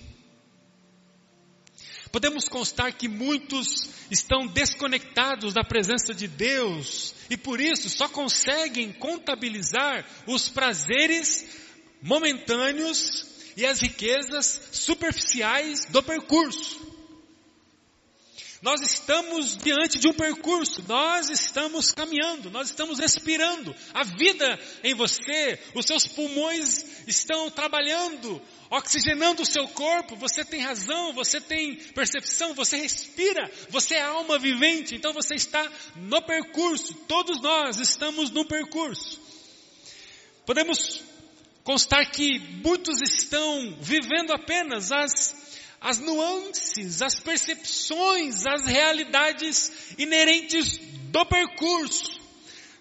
Podemos 2.11 2.47
constar 2.47 2.93
que 2.93 3.07
muitos 3.07 3.89
estão 4.11 4.45
desconectados 4.45 5.53
da 5.53 5.63
presença 5.63 6.13
de 6.13 6.27
Deus 6.27 7.15
e 7.27 7.35
por 7.35 7.59
isso 7.59 7.89
só 7.89 8.07
conseguem 8.07 8.93
contabilizar 8.93 10.05
os 10.27 10.47
prazeres 10.47 11.43
momentâneos 12.03 13.25
e 13.57 13.65
as 13.65 13.81
riquezas 13.81 14.69
superficiais 14.71 15.85
do 15.85 16.03
percurso. 16.03 16.92
Nós 18.63 18.79
estamos 18.79 19.57
diante 19.57 19.99
de 19.99 20.07
um 20.07 20.13
percurso, 20.13 20.81
nós 20.87 21.29
estamos 21.29 21.91
caminhando, 21.91 22.49
nós 22.49 22.69
estamos 22.69 22.97
respirando. 22.97 23.75
A 23.93 24.05
vida 24.05 24.57
em 24.81 24.93
você, 24.93 25.59
os 25.75 25.85
seus 25.85 26.07
pulmões 26.07 26.85
estão 27.05 27.51
trabalhando, 27.51 28.41
oxigenando 28.69 29.41
o 29.41 29.45
seu 29.45 29.67
corpo. 29.67 30.15
Você 30.15 30.45
tem 30.45 30.61
razão, 30.61 31.11
você 31.11 31.41
tem 31.41 31.75
percepção, 31.75 32.53
você 32.53 32.77
respira, 32.77 33.51
você 33.69 33.95
é 33.95 34.03
alma 34.03 34.39
vivente. 34.39 34.95
Então 34.95 35.11
você 35.11 35.35
está 35.35 35.69
no 35.97 36.21
percurso. 36.21 36.93
Todos 37.05 37.41
nós 37.41 37.79
estamos 37.79 38.29
no 38.29 38.45
percurso. 38.45 39.19
Podemos 40.45 41.01
constar 41.65 42.09
que 42.09 42.39
muitos 42.39 43.01
estão 43.01 43.75
vivendo 43.81 44.31
apenas 44.31 44.89
as 44.89 45.42
as 45.83 45.99
nuances, 45.99 47.01
as 47.01 47.19
percepções, 47.19 48.45
as 48.45 48.65
realidades 48.65 49.69
inerentes 49.97 50.77
do 51.11 51.25
percurso. 51.25 52.23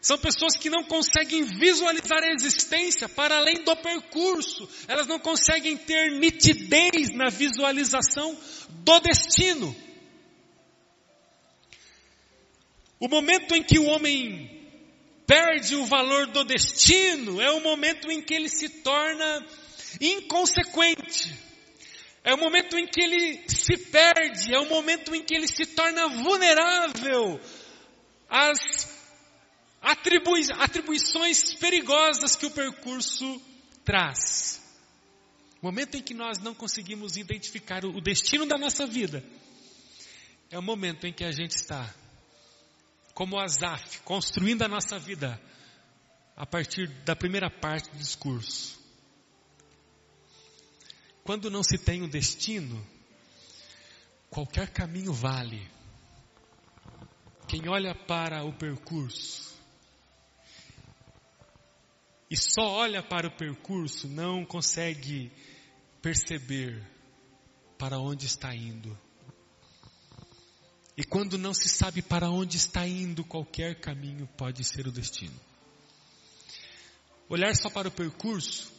São 0.00 0.16
pessoas 0.16 0.56
que 0.56 0.70
não 0.70 0.84
conseguem 0.84 1.42
visualizar 1.42 2.22
a 2.22 2.32
existência 2.32 3.08
para 3.08 3.38
além 3.38 3.64
do 3.64 3.74
percurso. 3.76 4.68
Elas 4.86 5.08
não 5.08 5.18
conseguem 5.18 5.76
ter 5.76 6.12
nitidez 6.12 7.12
na 7.14 7.28
visualização 7.28 8.38
do 8.68 9.00
destino. 9.00 9.74
O 13.00 13.08
momento 13.08 13.56
em 13.56 13.64
que 13.64 13.80
o 13.80 13.86
homem 13.86 14.60
perde 15.26 15.74
o 15.74 15.86
valor 15.86 16.28
do 16.28 16.44
destino 16.44 17.40
é 17.40 17.50
o 17.50 17.60
momento 17.60 18.12
em 18.12 18.22
que 18.22 18.32
ele 18.32 18.48
se 18.48 18.68
torna 18.68 19.46
inconsequente 20.00 21.41
é 22.24 22.34
o 22.34 22.38
momento 22.38 22.78
em 22.78 22.86
que 22.86 23.00
ele 23.00 23.44
se 23.48 23.76
perde, 23.76 24.54
é 24.54 24.58
o 24.58 24.68
momento 24.68 25.14
em 25.14 25.24
que 25.24 25.34
ele 25.34 25.48
se 25.48 25.66
torna 25.66 26.08
vulnerável 26.08 27.40
às 28.28 28.92
atribui 29.80 30.42
atribuições 30.58 31.54
perigosas 31.54 32.36
que 32.36 32.46
o 32.46 32.50
percurso 32.50 33.42
traz. 33.84 34.62
O 35.60 35.66
momento 35.66 35.96
em 35.96 36.02
que 36.02 36.14
nós 36.14 36.38
não 36.38 36.54
conseguimos 36.54 37.16
identificar 37.16 37.84
o 37.84 38.00
destino 38.00 38.46
da 38.46 38.56
nossa 38.56 38.86
vida 38.86 39.24
é 40.50 40.58
o 40.58 40.62
momento 40.62 41.06
em 41.06 41.12
que 41.12 41.24
a 41.24 41.32
gente 41.32 41.52
está, 41.52 41.92
como 43.14 43.38
Azaf, 43.38 44.00
construindo 44.02 44.62
a 44.62 44.68
nossa 44.68 44.98
vida 44.98 45.40
a 46.36 46.46
partir 46.46 46.88
da 47.04 47.16
primeira 47.16 47.50
parte 47.50 47.90
do 47.90 47.98
discurso. 47.98 48.81
Quando 51.24 51.50
não 51.50 51.62
se 51.62 51.78
tem 51.78 52.02
um 52.02 52.08
destino, 52.08 52.84
qualquer 54.28 54.70
caminho 54.70 55.12
vale. 55.12 55.70
Quem 57.46 57.68
olha 57.68 57.94
para 57.94 58.44
o 58.44 58.52
percurso 58.52 59.52
e 62.32 62.36
só 62.36 62.62
olha 62.62 63.02
para 63.02 63.28
o 63.28 63.36
percurso 63.36 64.08
não 64.08 64.42
consegue 64.42 65.30
perceber 66.00 66.82
para 67.76 67.98
onde 67.98 68.24
está 68.24 68.54
indo. 68.54 68.98
E 70.96 71.04
quando 71.04 71.36
não 71.36 71.52
se 71.52 71.68
sabe 71.68 72.00
para 72.00 72.30
onde 72.30 72.56
está 72.56 72.86
indo, 72.86 73.22
qualquer 73.22 73.78
caminho 73.80 74.26
pode 74.36 74.64
ser 74.64 74.86
o 74.86 74.90
destino. 74.90 75.38
Olhar 77.28 77.54
só 77.54 77.68
para 77.68 77.88
o 77.88 77.92
percurso 77.92 78.72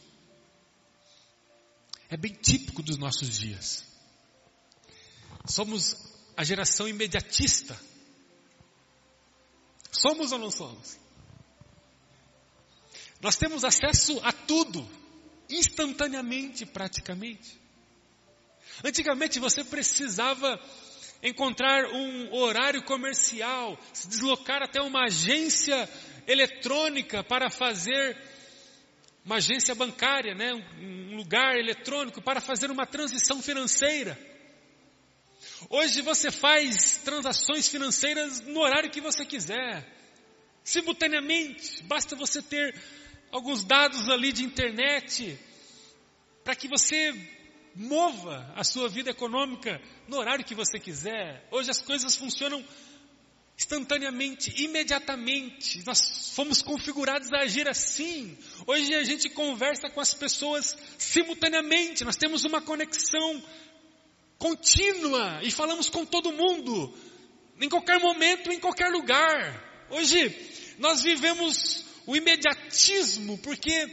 é 2.10 2.16
bem 2.16 2.32
típico 2.32 2.82
dos 2.82 2.96
nossos 2.96 3.38
dias. 3.38 3.84
Somos 5.46 5.96
a 6.36 6.44
geração 6.44 6.88
imediatista. 6.88 7.78
Somos 9.90 10.32
ou 10.32 10.38
não 10.38 10.50
somos? 10.50 10.98
Nós 13.20 13.36
temos 13.36 13.64
acesso 13.64 14.20
a 14.22 14.32
tudo, 14.32 14.86
instantaneamente, 15.48 16.66
praticamente. 16.66 17.58
Antigamente 18.82 19.38
você 19.38 19.62
precisava 19.64 20.60
encontrar 21.22 21.86
um 21.86 22.34
horário 22.34 22.82
comercial, 22.84 23.78
se 23.92 24.08
deslocar 24.08 24.62
até 24.62 24.80
uma 24.82 25.04
agência 25.04 25.88
eletrônica 26.26 27.22
para 27.24 27.48
fazer 27.50 28.16
uma 29.24 29.36
agência 29.36 29.74
bancária, 29.74 30.34
né, 30.34 30.52
um 30.52 31.16
lugar 31.16 31.56
eletrônico 31.56 32.20
para 32.20 32.40
fazer 32.40 32.70
uma 32.70 32.86
transição 32.86 33.40
financeira. 33.40 34.18
Hoje 35.70 36.02
você 36.02 36.30
faz 36.30 36.98
transações 36.98 37.66
financeiras 37.68 38.40
no 38.40 38.60
horário 38.60 38.90
que 38.90 39.00
você 39.00 39.24
quiser, 39.24 39.86
simultaneamente, 40.62 41.82
basta 41.84 42.14
você 42.14 42.42
ter 42.42 42.78
alguns 43.32 43.64
dados 43.64 44.08
ali 44.10 44.32
de 44.32 44.44
internet 44.44 45.38
para 46.42 46.54
que 46.54 46.68
você 46.68 47.12
mova 47.74 48.52
a 48.54 48.62
sua 48.62 48.88
vida 48.88 49.10
econômica 49.10 49.80
no 50.06 50.18
horário 50.18 50.44
que 50.44 50.54
você 50.54 50.78
quiser. 50.78 51.46
Hoje 51.50 51.70
as 51.70 51.80
coisas 51.80 52.14
funcionam 52.14 52.64
instantaneamente, 53.56 54.52
imediatamente. 54.62 55.84
Nós 55.86 56.32
fomos 56.34 56.62
configurados 56.62 57.32
a 57.32 57.42
agir 57.42 57.68
assim. 57.68 58.36
Hoje 58.66 58.94
a 58.94 59.04
gente 59.04 59.28
conversa 59.28 59.88
com 59.88 60.00
as 60.00 60.12
pessoas 60.14 60.76
simultaneamente, 60.98 62.04
nós 62.04 62.16
temos 62.16 62.44
uma 62.44 62.60
conexão 62.60 63.42
contínua 64.38 65.40
e 65.42 65.50
falamos 65.50 65.88
com 65.88 66.04
todo 66.04 66.32
mundo, 66.32 66.92
em 67.60 67.68
qualquer 67.68 68.00
momento, 68.00 68.52
em 68.52 68.58
qualquer 68.58 68.90
lugar. 68.90 69.86
Hoje 69.90 70.34
nós 70.78 71.02
vivemos 71.02 71.84
o 72.06 72.16
imediatismo 72.16 73.38
porque 73.38 73.88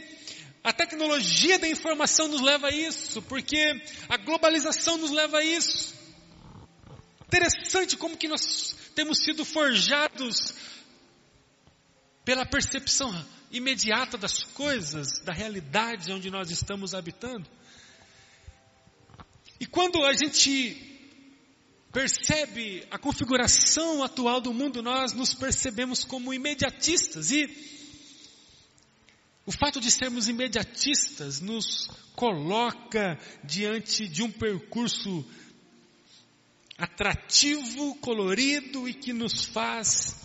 a 0.64 0.72
tecnologia 0.72 1.58
da 1.58 1.68
informação 1.68 2.28
nos 2.28 2.40
leva 2.40 2.68
a 2.68 2.70
isso, 2.70 3.20
porque 3.22 3.82
a 4.08 4.16
globalização 4.16 4.96
nos 4.98 5.10
leva 5.10 5.38
a 5.38 5.44
isso. 5.44 6.01
Interessante 7.32 7.96
como 7.96 8.14
que 8.14 8.28
nós 8.28 8.76
temos 8.94 9.20
sido 9.20 9.42
forjados 9.42 10.52
pela 12.26 12.44
percepção 12.44 13.10
imediata 13.50 14.18
das 14.18 14.42
coisas, 14.42 15.18
da 15.24 15.32
realidade 15.32 16.12
onde 16.12 16.30
nós 16.30 16.50
estamos 16.50 16.94
habitando. 16.94 17.48
E 19.58 19.64
quando 19.64 20.04
a 20.04 20.12
gente 20.12 20.76
percebe 21.90 22.86
a 22.90 22.98
configuração 22.98 24.04
atual 24.04 24.38
do 24.38 24.52
mundo, 24.52 24.82
nós 24.82 25.14
nos 25.14 25.32
percebemos 25.32 26.04
como 26.04 26.34
imediatistas 26.34 27.30
e 27.30 27.48
o 29.46 29.50
fato 29.50 29.80
de 29.80 29.90
sermos 29.90 30.28
imediatistas 30.28 31.40
nos 31.40 31.88
coloca 32.14 33.18
diante 33.42 34.06
de 34.06 34.22
um 34.22 34.30
percurso 34.30 35.24
atrativo, 36.76 37.94
colorido 37.96 38.88
e 38.88 38.94
que 38.94 39.12
nos 39.12 39.44
faz 39.44 40.20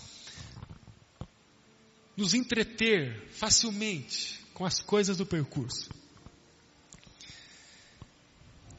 nos 2.17 2.33
entreter 2.33 3.29
facilmente 3.29 4.39
com 4.53 4.65
as 4.65 4.81
coisas 4.81 5.17
do 5.17 5.25
percurso. 5.25 5.87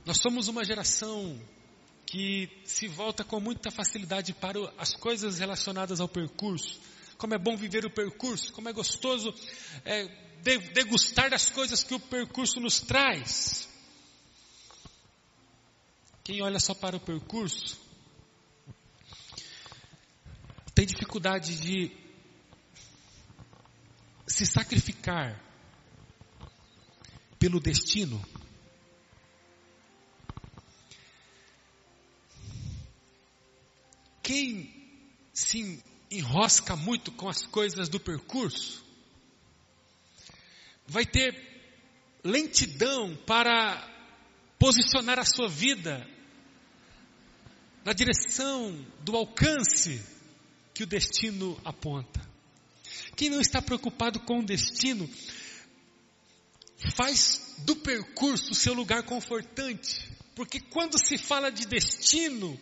Nós 0.04 0.18
somos 0.18 0.48
uma 0.48 0.64
geração 0.64 1.40
que 2.04 2.48
se 2.64 2.88
volta 2.88 3.22
com 3.22 3.38
muita 3.38 3.70
facilidade 3.70 4.33
para 4.33 4.59
as 4.76 4.94
coisas 4.94 5.38
relacionadas 5.38 6.00
ao 6.00 6.09
percurso. 6.09 6.81
Como 7.16 7.35
é 7.35 7.38
bom 7.38 7.57
viver 7.57 7.85
o 7.85 7.90
percurso, 7.90 8.52
como 8.52 8.68
é 8.68 8.72
gostoso 8.72 9.33
é, 9.85 10.07
degustar 10.72 11.31
das 11.31 11.50
coisas 11.50 11.85
que 11.85 11.94
o 11.94 12.00
percurso 12.00 12.59
nos 12.59 12.81
traz. 12.81 13.68
Quem 16.29 16.43
olha 16.43 16.61
só 16.61 16.75
para 16.75 16.95
o 16.95 17.01
percurso 17.01 17.81
tem 20.75 20.85
dificuldade 20.85 21.59
de 21.59 21.91
se 24.27 24.45
sacrificar 24.45 25.43
pelo 27.38 27.59
destino? 27.59 28.23
Quem 34.23 34.71
se 35.33 35.83
enrosca 36.11 36.77
muito 36.77 37.11
com 37.11 37.27
as 37.27 37.47
coisas 37.47 37.88
do 37.88 37.99
percurso, 37.99 38.85
vai 40.87 41.07
ter 41.07 42.21
lentidão 42.23 43.17
para 43.17 43.83
posicionar 44.59 45.19
a 45.19 45.25
sua 45.25 45.49
vida 45.49 46.17
na 47.85 47.93
direção 47.93 48.85
do 49.01 49.17
alcance 49.17 50.03
que 50.75 50.83
o 50.83 50.87
destino 50.87 51.61
aponta. 51.64 52.21
Quem 53.17 53.31
não 53.31 53.41
está 53.41 53.61
preocupado 53.61 54.21
com 54.21 54.41
o 54.41 54.45
destino, 54.45 55.09
faz 56.95 57.57
do 57.59 57.75
percurso 57.77 58.55
seu 58.55 58.75
lugar 58.75 59.03
confortante, 59.03 60.09
porque 60.35 60.61
quando 60.61 60.99
se 60.99 61.19
fala 61.19 61.51
de 61.51 61.67
destino, 61.67 62.59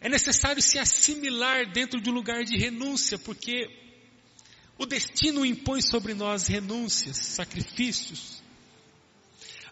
é 0.00 0.08
necessário 0.08 0.62
se 0.62 0.78
assimilar 0.78 1.70
dentro 1.72 2.00
de 2.00 2.08
um 2.08 2.14
lugar 2.14 2.44
de 2.44 2.56
renúncia, 2.56 3.18
porque 3.18 3.66
o 4.78 4.86
destino 4.86 5.44
impõe 5.44 5.82
sobre 5.82 6.14
nós 6.14 6.46
renúncias, 6.46 7.16
sacrifícios. 7.16 8.42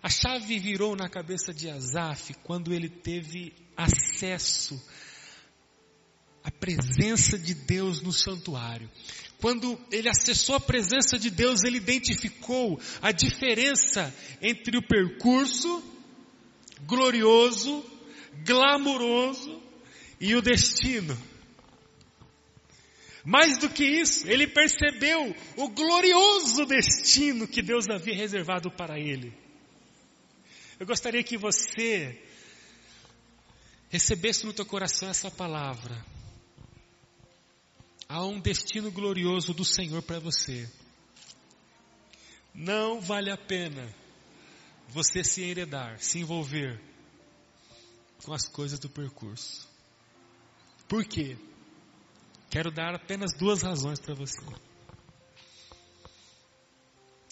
A 0.03 0.09
chave 0.09 0.59
virou 0.59 0.95
na 0.95 1.09
cabeça 1.09 1.53
de 1.53 1.69
Asaf 1.69 2.35
quando 2.45 2.73
ele 2.73 2.89
teve 2.89 3.53
acesso 3.77 4.81
à 6.45 6.51
presença 6.51 7.39
de 7.39 7.55
Deus 7.55 8.01
no 8.03 8.13
santuário. 8.13 8.91
Quando 9.41 9.79
ele 9.91 10.09
acessou 10.09 10.55
a 10.55 10.61
presença 10.61 11.19
de 11.19 11.31
Deus, 11.31 11.63
ele 11.65 11.77
identificou 11.77 12.81
a 13.03 13.13
diferença 13.13 14.15
entre 14.41 14.79
o 14.79 14.87
percurso 14.87 15.83
glorioso, 16.87 17.85
glamuroso 18.45 19.63
e 20.21 20.35
o 20.35 20.43
destino. 20.43 21.17
Mais 23.25 23.59
do 23.59 23.69
que 23.69 23.85
isso, 23.85 24.29
ele 24.29 24.47
percebeu 24.47 25.35
o 25.57 25.69
glorioso 25.69 26.65
destino 26.65 27.49
que 27.49 27.61
Deus 27.61 27.89
havia 27.91 28.15
reservado 28.15 28.71
para 28.71 29.01
ele. 29.01 29.46
Eu 30.79 30.87
gostaria 30.87 31.25
que 31.25 31.39
você 31.39 32.23
recebesse 33.89 34.45
no 34.45 34.53
teu 34.53 34.67
coração 34.67 35.09
essa 35.09 35.31
palavra. 35.31 36.05
Há 38.09 38.25
um 38.25 38.39
destino 38.39 38.91
glorioso 38.91 39.55
do 39.55 39.65
Senhor 39.65 40.03
para 40.03 40.21
você. 40.21 40.71
Não 42.55 43.01
vale 43.01 43.31
a 43.31 43.37
pena 43.37 43.93
você 44.89 45.25
se 45.25 45.43
enredar, 45.43 45.99
se 45.99 46.19
envolver 46.21 46.81
com 48.25 48.33
as 48.33 48.47
coisas 48.47 48.79
do 48.79 48.89
percurso. 48.89 49.69
Por 50.89 51.05
quê? 51.05 51.37
Quero 52.51 52.71
dar 52.71 52.95
apenas 52.95 53.37
duas 53.37 53.63
razões 53.63 53.99
para 53.99 54.15
você. 54.15 54.41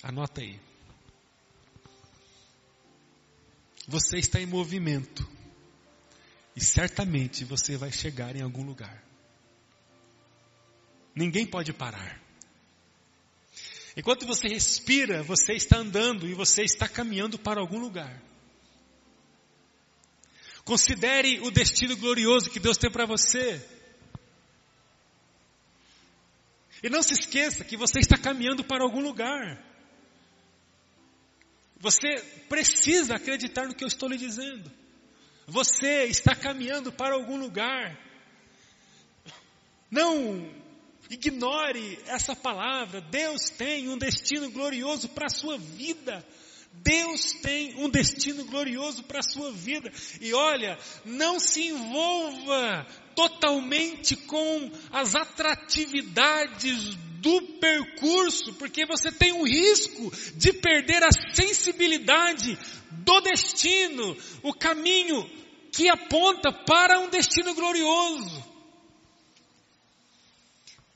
Anota 0.03 0.41
aí. 0.41 0.61
Você 3.87 4.19
está 4.19 4.41
em 4.41 4.47
movimento. 4.47 5.29
E 6.57 6.63
certamente 6.63 7.45
você 7.45 7.77
vai 7.77 7.91
chegar 7.91 8.37
em 8.37 8.43
algum 8.43 8.65
lugar. 8.65 9.03
Ninguém 11.15 11.47
pode 11.47 11.73
parar. 11.73 12.21
Enquanto 13.97 14.27
você 14.27 14.49
respira, 14.49 15.23
você 15.23 15.53
está 15.53 15.79
andando 15.79 16.27
e 16.27 16.35
você 16.35 16.63
está 16.63 16.89
caminhando 16.89 17.39
para 17.39 17.61
algum 17.61 17.79
lugar. 17.79 18.21
Considere 20.65 21.41
o 21.41 21.51
destino 21.51 21.97
glorioso 21.97 22.51
que 22.51 22.59
Deus 22.59 22.77
tem 22.77 22.91
para 22.91 23.07
você. 23.07 23.65
E 26.83 26.89
não 26.89 27.03
se 27.03 27.15
esqueça 27.15 27.65
que 27.65 27.77
você 27.77 28.01
está 28.01 28.17
caminhando 28.17 28.65
para 28.65 28.83
algum 28.83 29.01
lugar. 29.01 29.63
Você 31.85 32.17
precisa 32.49 33.17
acreditar 33.17 33.67
no 33.67 33.75
que 33.75 33.85
eu 33.85 33.89
estou 33.89 34.09
lhe 34.09 34.17
dizendo. 34.17 34.73
Você 35.47 36.05
está 36.05 36.35
caminhando 36.35 36.91
para 36.91 37.15
algum 37.15 37.37
lugar. 37.37 37.95
Não 39.91 40.51
ignore 41.11 41.99
essa 42.07 42.35
palavra. 42.35 43.03
Deus 43.03 43.51
tem 43.51 43.91
um 43.91 43.99
destino 43.99 44.51
glorioso 44.51 45.11
para 45.11 45.27
a 45.27 45.29
sua 45.29 45.59
vida. 45.59 46.27
Deus 46.73 47.35
tem 47.43 47.75
um 47.77 47.91
destino 47.91 48.47
glorioso 48.47 49.03
para 49.03 49.19
a 49.19 49.23
sua 49.23 49.53
vida. 49.53 49.93
E 50.23 50.33
olha, 50.33 50.79
não 51.05 51.39
se 51.39 51.69
envolva 51.69 52.87
totalmente 53.15 54.17
com 54.17 54.73
as 54.91 55.15
atratividades 55.15 56.97
do 57.25 57.41
percurso, 57.59 58.53
porque 58.53 58.85
você 58.85 59.11
tem 59.11 59.33
o 59.33 59.45
risco 59.45 60.13
de 60.37 60.53
perder 60.53 61.03
a 61.03 61.35
sensibilidade 61.35 62.59
do 62.91 63.21
destino, 63.23 64.15
o 64.43 64.53
caminho 64.53 65.27
que 65.73 65.89
aponta 65.89 66.53
para 66.53 67.01
um 67.01 67.09
destino 67.09 67.55
glorioso. 67.55 68.55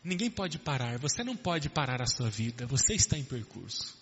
Ninguém 0.05 0.31
pode 0.31 0.59
parar, 0.59 0.99
você 0.99 1.25
não 1.25 1.35
pode 1.35 1.71
parar 1.71 2.03
a 2.03 2.07
sua 2.07 2.29
vida, 2.29 2.67
você 2.67 2.95
está 2.95 3.17
em 3.17 3.25
percurso. 3.25 3.97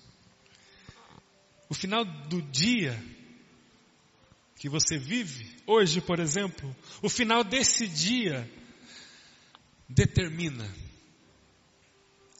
O 1.68 1.74
final 1.74 2.04
do 2.04 2.42
dia 2.42 3.00
que 4.56 4.68
você 4.68 4.98
vive, 4.98 5.48
hoje, 5.64 6.00
por 6.00 6.18
exemplo, 6.18 6.74
o 7.00 7.08
final 7.08 7.44
desse 7.44 7.86
dia 7.86 8.50
determina 9.88 10.68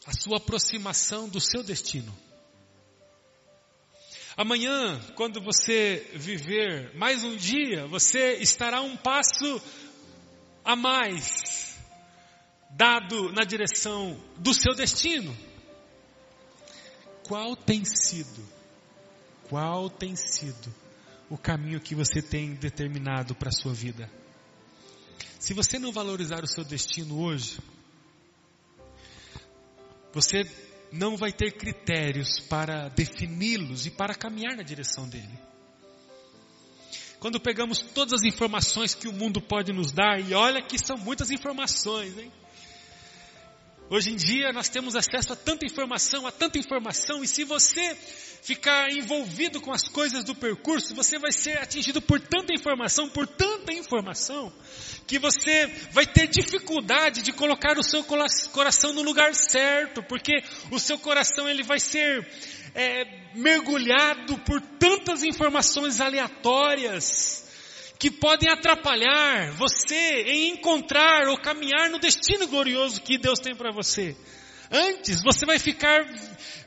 a 0.07 0.13
sua 0.13 0.37
aproximação 0.37 1.29
do 1.29 1.41
seu 1.41 1.63
destino. 1.63 2.17
Amanhã, 4.37 5.01
quando 5.15 5.41
você 5.41 6.11
viver 6.15 6.95
mais 6.97 7.25
um 7.25 7.37
dia, 7.37 7.87
você 7.87 8.35
estará 8.35 8.83
um 8.83 8.97
passo 8.97 9.61
a 10.65 10.77
mais 10.77 11.77
dado 12.71 13.33
na 13.33 13.45
direção 13.45 14.21
do 14.37 14.53
seu 14.53 14.75
destino. 14.75 15.37
Qual 17.27 17.57
tem 17.57 17.85
sido 17.85 18.57
qual 19.49 19.89
tem 19.89 20.17
sido 20.17 20.75
o 21.31 21.39
caminho 21.39 21.81
que 21.81 21.95
você 21.95 22.21
tem 22.21 22.55
determinado 22.55 23.35
para 23.35 23.49
a 23.49 23.53
sua 23.53 23.73
vida? 23.73 24.11
Se 25.39 25.55
você 25.55 25.79
não 25.79 25.93
valorizar 25.93 26.43
o 26.43 26.49
seu 26.49 26.65
destino 26.65 27.21
hoje, 27.21 27.59
você 30.17 30.51
não 30.91 31.15
vai 31.15 31.31
ter 31.31 31.53
critérios 31.53 32.41
para 32.49 32.89
defini-los 32.89 33.85
e 33.85 33.91
para 33.91 34.15
caminhar 34.15 34.57
na 34.57 34.63
direção 34.63 35.07
dele. 35.07 35.39
Quando 37.21 37.39
pegamos 37.39 37.81
todas 37.81 38.15
as 38.15 38.23
informações 38.23 38.95
que 38.95 39.09
o 39.09 39.13
mundo 39.13 39.43
pode 39.43 39.75
nos 39.75 39.93
dar, 39.93 40.19
e 40.19 40.33
olha 40.33 40.63
que 40.63 40.79
são 40.79 40.97
muitas 40.97 41.31
informações, 41.31 42.17
hein? 42.17 42.33
Hoje 43.89 44.11
em 44.11 44.17
dia 44.17 44.53
nós 44.53 44.69
temos 44.69 44.97
acesso 44.97 45.33
a 45.33 45.37
tanta 45.37 45.65
informação, 45.65 46.27
a 46.27 46.33
tanta 46.33 46.59
informação, 46.59 47.23
e 47.23 47.29
se 47.29 47.45
você 47.45 47.95
ficar 48.43 48.91
envolvido 48.91 49.61
com 49.61 49.73
as 49.73 49.83
coisas 49.89 50.25
do 50.25 50.35
percurso, 50.35 50.93
você 50.93 51.21
vai 51.21 51.31
ser 51.31 51.59
atingido 51.59 52.03
por 52.03 52.19
tanta 52.19 52.53
informação, 52.53 53.09
por 53.09 53.29
tanta 53.29 53.73
informação, 53.73 54.53
que 55.07 55.21
você 55.21 55.67
vai 55.93 56.05
ter 56.05 56.27
dificuldade 56.27 57.23
de 57.23 57.33
colocar 57.33 57.79
o 57.79 57.83
seu 57.85 58.03
coração 58.53 58.93
no 58.93 59.03
lugar 59.03 59.33
certo, 59.37 60.03
porque 60.03 60.43
o 60.73 60.81
seu 60.81 60.99
coração 60.99 61.49
ele 61.49 61.63
vai 61.63 61.79
ser 61.79 62.29
é, 62.75 63.37
mergulhado 63.37 64.37
por 64.39 64.61
tantas 64.61 65.23
informações 65.23 66.01
aleatórias 66.01 67.46
que 67.99 68.11
podem 68.11 68.51
atrapalhar 68.51 69.53
você 69.53 70.23
em 70.27 70.51
encontrar 70.51 71.29
ou 71.29 71.39
caminhar 71.39 71.89
no 71.91 71.99
destino 71.99 72.47
glorioso 72.47 73.01
que 73.01 73.19
Deus 73.19 73.39
tem 73.39 73.55
para 73.55 73.73
você. 73.73 74.17
Antes, 74.71 75.23
você 75.23 75.47
vai 75.47 75.59
ficar 75.59 76.05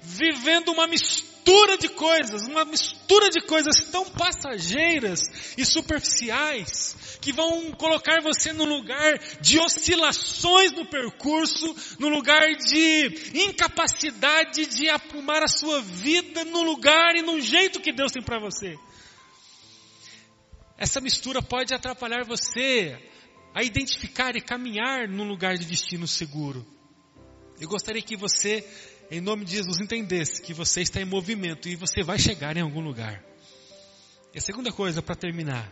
vivendo 0.01 0.69
uma 0.71 0.87
mistura 0.87 1.77
de 1.77 1.89
coisas, 1.89 2.47
uma 2.47 2.63
mistura 2.63 3.29
de 3.29 3.41
coisas 3.41 3.83
tão 3.91 4.05
passageiras 4.05 5.19
e 5.57 5.65
superficiais, 5.65 7.17
que 7.21 7.33
vão 7.33 7.71
colocar 7.71 8.21
você 8.21 8.53
no 8.53 8.65
lugar 8.65 9.17
de 9.41 9.59
oscilações 9.59 10.71
no 10.71 10.85
percurso, 10.85 11.75
no 11.99 12.07
lugar 12.07 12.47
de 12.55 13.31
incapacidade 13.33 14.65
de 14.67 14.89
aprumar 14.89 15.43
a 15.43 15.47
sua 15.47 15.81
vida 15.81 16.45
no 16.45 16.61
lugar 16.61 17.15
e 17.15 17.21
no 17.21 17.41
jeito 17.41 17.81
que 17.81 17.91
Deus 17.91 18.11
tem 18.11 18.23
para 18.23 18.39
você. 18.39 18.77
Essa 20.79 20.99
mistura 20.99 21.41
pode 21.41 21.73
atrapalhar 21.73 22.25
você 22.25 22.97
a 23.53 23.63
identificar 23.63 24.35
e 24.35 24.41
caminhar 24.41 25.07
num 25.07 25.27
lugar 25.27 25.55
de 25.57 25.65
destino 25.65 26.07
seguro. 26.07 26.65
Eu 27.59 27.67
gostaria 27.67 28.01
que 28.01 28.15
você 28.15 28.65
em 29.11 29.19
nome 29.19 29.43
de 29.43 29.53
Jesus, 29.53 29.79
entendesse 29.79 30.41
que 30.41 30.53
você 30.53 30.81
está 30.81 31.01
em 31.01 31.05
movimento 31.05 31.67
e 31.67 31.75
você 31.75 32.03
vai 32.03 32.19
chegar 32.19 32.55
em 32.55 32.61
algum 32.61 32.79
lugar. 32.79 33.23
E 34.33 34.37
a 34.37 34.41
segunda 34.41 34.71
coisa, 34.71 35.01
para 35.01 35.15
terminar, 35.15 35.71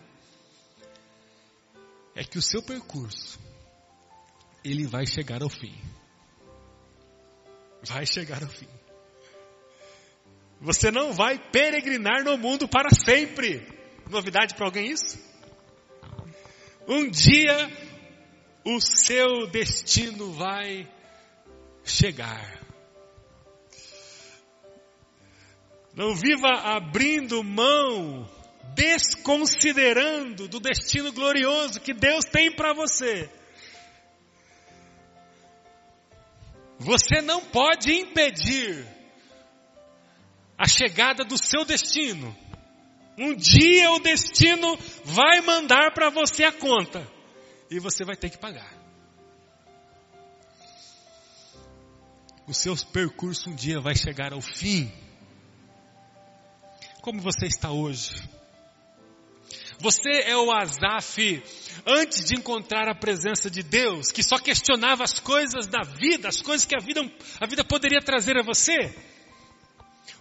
é 2.15 2.23
que 2.23 2.39
o 2.39 2.41
seu 2.41 2.63
percurso, 2.63 3.39
ele 4.63 4.87
vai 4.87 5.05
chegar 5.05 5.43
ao 5.43 5.49
fim. 5.49 5.75
Vai 7.83 8.07
chegar 8.07 8.41
ao 8.41 8.49
fim. 8.49 8.67
Você 10.59 10.89
não 10.89 11.13
vai 11.13 11.37
peregrinar 11.37 12.23
no 12.23 12.39
mundo 12.39 12.67
para 12.67 12.89
sempre. 12.89 13.76
Novidade 14.09 14.55
para 14.55 14.65
alguém 14.65 14.91
isso? 14.91 15.17
Um 16.87 17.09
dia 17.09 17.69
o 18.63 18.79
seu 18.79 19.47
destino 19.47 20.31
vai 20.33 20.87
chegar. 21.83 22.61
Não 25.93 26.15
viva 26.15 26.49
abrindo 26.75 27.43
mão, 27.43 28.29
desconsiderando 28.75 30.47
do 30.47 30.59
destino 30.59 31.11
glorioso 31.11 31.81
que 31.81 31.93
Deus 31.93 32.25
tem 32.25 32.51
para 32.51 32.73
você. 32.73 33.29
Você 36.79 37.21
não 37.21 37.41
pode 37.41 37.91
impedir 37.91 38.85
a 40.57 40.67
chegada 40.67 41.23
do 41.23 41.37
seu 41.37 41.65
destino. 41.65 42.35
Um 43.17 43.35
dia 43.35 43.91
o 43.91 43.99
destino 43.99 44.77
vai 45.03 45.41
mandar 45.41 45.91
para 45.93 46.09
você 46.09 46.43
a 46.43 46.51
conta 46.51 47.05
e 47.69 47.79
você 47.79 48.05
vai 48.05 48.15
ter 48.15 48.29
que 48.29 48.37
pagar. 48.37 48.71
O 52.47 52.53
seu 52.53 52.75
percurso 52.93 53.49
um 53.49 53.55
dia 53.55 53.79
vai 53.81 53.95
chegar 53.95 54.33
ao 54.33 54.41
fim. 54.41 54.91
Como 57.01 57.19
você 57.19 57.47
está 57.47 57.71
hoje? 57.71 58.13
Você 59.79 60.09
é 60.25 60.35
o 60.35 60.51
Azaf 60.51 61.43
antes 61.85 62.25
de 62.25 62.35
encontrar 62.35 62.87
a 62.87 62.95
presença 62.95 63.49
de 63.49 63.61
Deus, 63.63 64.11
que 64.11 64.23
só 64.23 64.39
questionava 64.39 65.03
as 65.03 65.19
coisas 65.19 65.67
da 65.67 65.81
vida, 65.83 66.27
as 66.27 66.41
coisas 66.41 66.65
que 66.65 66.75
a 66.75 66.83
vida, 66.83 67.01
a 67.39 67.45
vida 67.45 67.63
poderia 67.63 68.01
trazer 68.01 68.37
a 68.37 68.43
você? 68.43 68.95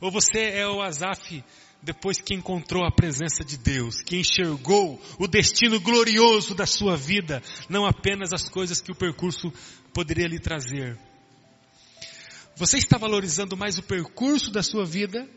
Ou 0.00 0.10
você 0.10 0.50
é 0.50 0.66
o 0.68 0.82
Azaf 0.82 1.42
depois 1.86 2.20
que 2.20 2.34
encontrou 2.34 2.84
a 2.84 2.90
presença 2.90 3.44
de 3.44 3.56
Deus, 3.56 4.02
que 4.02 4.16
enxergou 4.16 5.00
o 5.20 5.28
destino 5.28 5.80
glorioso 5.80 6.52
da 6.52 6.66
sua 6.66 6.96
vida, 6.96 7.40
não 7.68 7.86
apenas 7.86 8.32
as 8.32 8.48
coisas 8.48 8.80
que 8.80 8.90
o 8.90 8.94
percurso 8.94 9.52
poderia 9.94 10.26
lhe 10.26 10.40
trazer? 10.40 10.98
Você 12.56 12.78
está 12.78 12.98
valorizando 12.98 13.56
mais 13.56 13.78
o 13.78 13.84
percurso 13.84 14.50
da 14.50 14.64
sua 14.64 14.84
vida 14.84 15.28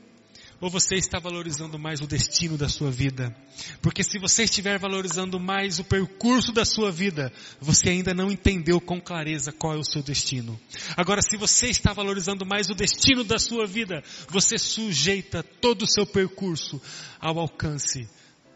ou 0.62 0.70
você 0.70 0.96
está 0.96 1.20
valorizando 1.20 1.80
mais 1.80 2.02
o 2.02 2.08
destino 2.08 2.58
da 2.58 2.68
sua 2.68 2.92
vida? 2.92 3.36
Porque 3.82 4.04
se 4.04 4.20
você 4.20 4.44
estiver 4.44 4.78
valorizando 4.78 5.40
mais 5.40 5.80
o 5.80 5.84
percurso 5.84 6.52
da 6.52 6.66
sua 6.66 6.92
vida, 6.92 7.32
você 7.62 7.90
ainda 7.90 8.14
não 8.14 8.30
entendeu 8.30 8.82
com 8.82 9.00
clareza 9.00 9.52
qual 9.52 9.74
é 9.74 9.78
o 9.78 9.84
seu 9.84 10.04
destino. 10.04 10.60
Agora, 10.98 11.22
se 11.22 11.38
você 11.38 11.68
está 11.68 11.94
valorizando 11.94 12.46
mais 12.46 12.70
o 12.70 12.76
destino 12.76 13.24
da 13.24 13.40
sua 13.40 13.66
vida, 13.66 14.04
você 14.28 14.58
sujeita 14.58 15.42
todo 15.42 15.84
o 15.84 15.88
seu 15.88 16.06
percurso 16.06 16.82
ao 17.20 17.40
alcance 17.40 18.08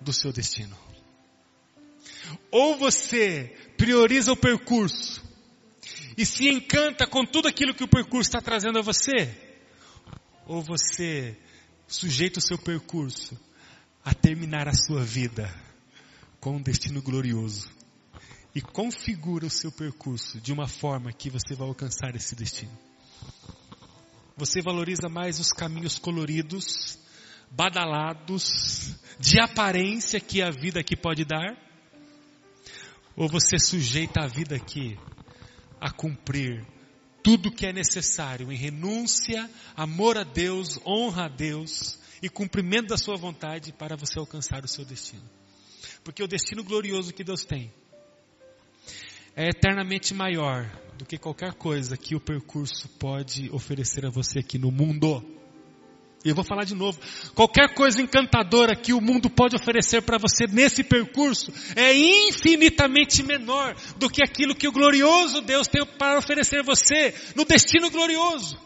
do 0.02 0.12
seu 0.12 0.34
destino. 0.34 0.78
Ou 2.52 2.78
você 2.78 3.56
prioriza 3.78 4.32
o 4.32 4.38
percurso 4.38 5.24
e 6.18 6.26
se 6.26 6.48
encanta 6.48 7.08
com 7.08 7.26
tudo 7.26 7.48
aquilo 7.48 7.74
que 7.74 7.84
o 7.84 7.88
percurso 7.88 8.30
está 8.30 8.42
trazendo 8.42 8.80
a 8.80 8.82
você, 8.82 9.34
ou 10.46 10.62
você 10.62 11.38
sujeita 11.94 12.40
o 12.40 12.42
seu 12.42 12.58
percurso 12.58 13.40
a 14.04 14.16
terminar 14.16 14.68
a 14.68 14.74
sua 14.74 15.04
vida 15.04 15.54
com 16.40 16.56
um 16.56 16.62
destino 16.62 17.04
glorioso 17.04 17.70
e 18.56 18.62
configura 18.62 19.46
o 19.46 19.50
seu 19.50 19.72
percurso 19.72 20.42
de 20.42 20.52
uma 20.52 20.68
forma 20.68 21.14
que 21.14 21.30
você 21.30 21.54
vai 21.54 21.68
alcançar 21.68 22.16
esse 22.16 22.36
destino. 22.36 22.76
Você 24.36 24.60
valoriza 24.60 25.08
mais 25.08 25.40
os 25.40 25.50
caminhos 25.50 26.00
coloridos, 26.00 26.98
badalados, 27.52 28.96
de 29.20 29.40
aparência 29.40 30.20
que 30.20 30.42
a 30.42 30.50
vida 30.50 30.80
aqui 30.80 30.96
pode 30.96 31.24
dar? 31.24 31.56
Ou 33.16 33.30
você 33.30 33.60
sujeita 33.60 34.22
a 34.24 34.28
vida 34.28 34.56
aqui 34.56 34.98
a 35.80 35.92
cumprir 35.92 36.66
tudo 37.24 37.52
que 37.52 37.66
é 37.66 37.72
necessário 37.72 38.52
em 38.52 38.56
renúncia, 38.56 39.50
amor 39.76 40.18
a 40.18 40.24
Deus, 40.24 40.78
honra 40.86 41.26
a 41.26 41.30
Deus 41.30 41.98
e 42.22 42.30
cumprimento 42.30 42.90
da 42.90 42.98
sua 42.98 43.16
vontade 43.16 43.72
para 43.72 43.96
você 43.96 44.20
alcançar 44.20 44.64
o 44.64 44.68
seu 44.68 44.84
destino. 44.84 45.24
Porque 46.04 46.22
o 46.22 46.28
destino 46.28 46.64
glorioso 46.64 47.14
que 47.14 47.24
Deus 47.24 47.46
tem 47.46 47.72
é 49.36 49.50
eternamente 49.50 50.14
maior 50.14 50.70
do 50.98 51.06
que 51.06 51.18
qualquer 51.18 51.54
coisa 51.54 51.98
que 51.98 52.16
o 52.16 52.20
percurso 52.20 52.88
pode 53.00 53.50
oferecer 53.52 54.06
a 54.06 54.10
você 54.10 54.40
aqui 54.40 54.60
no 54.60 54.72
mundo. 54.72 55.43
E 56.24 56.30
eu 56.30 56.36
vou 56.36 56.44
falar 56.44 56.64
de 56.64 56.74
novo. 56.74 56.98
Qualquer 57.36 57.74
coisa 57.74 58.02
encantadora 58.02 58.76
que 58.76 58.94
o 58.94 59.02
mundo 59.02 59.30
pode 59.30 59.58
oferecer 59.58 60.02
para 60.02 60.18
você 60.18 60.46
nesse 60.48 60.82
percurso 60.82 61.52
é 61.76 61.94
infinitamente 61.94 63.22
menor 63.22 63.76
do 63.98 64.10
que 64.10 64.24
aquilo 64.24 64.56
que 64.56 64.68
o 64.68 64.72
glorioso 64.72 65.42
Deus 65.42 65.68
tem 65.68 65.86
para 65.86 66.18
oferecer 66.18 66.64
você 66.64 67.14
no 67.36 67.44
destino 67.44 67.90
glorioso. 67.90 68.58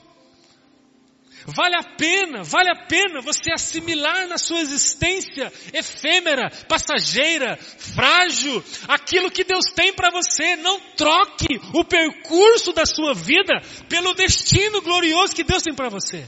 Vale 1.50 1.78
a 1.78 1.84
pena, 1.84 2.44
vale 2.44 2.70
a 2.70 2.86
pena 2.88 3.22
você 3.22 3.54
assimilar 3.54 4.28
na 4.28 4.38
sua 4.38 4.60
existência 4.60 5.52
efêmera, 5.74 6.52
passageira, 6.68 7.58
frágil, 7.58 8.62
aquilo 8.86 9.32
que 9.32 9.46
Deus 9.46 9.64
tem 9.74 9.94
para 9.94 10.12
você. 10.12 10.58
Não 10.58 10.78
troque 10.98 11.60
o 11.74 11.86
percurso 11.86 12.74
da 12.74 12.86
sua 12.86 13.14
vida 13.14 13.62
pelo 13.88 14.14
destino 14.14 14.82
glorioso 14.82 15.34
que 15.34 15.44
Deus 15.44 15.64
tem 15.64 15.74
para 15.74 15.90
você. 15.90 16.28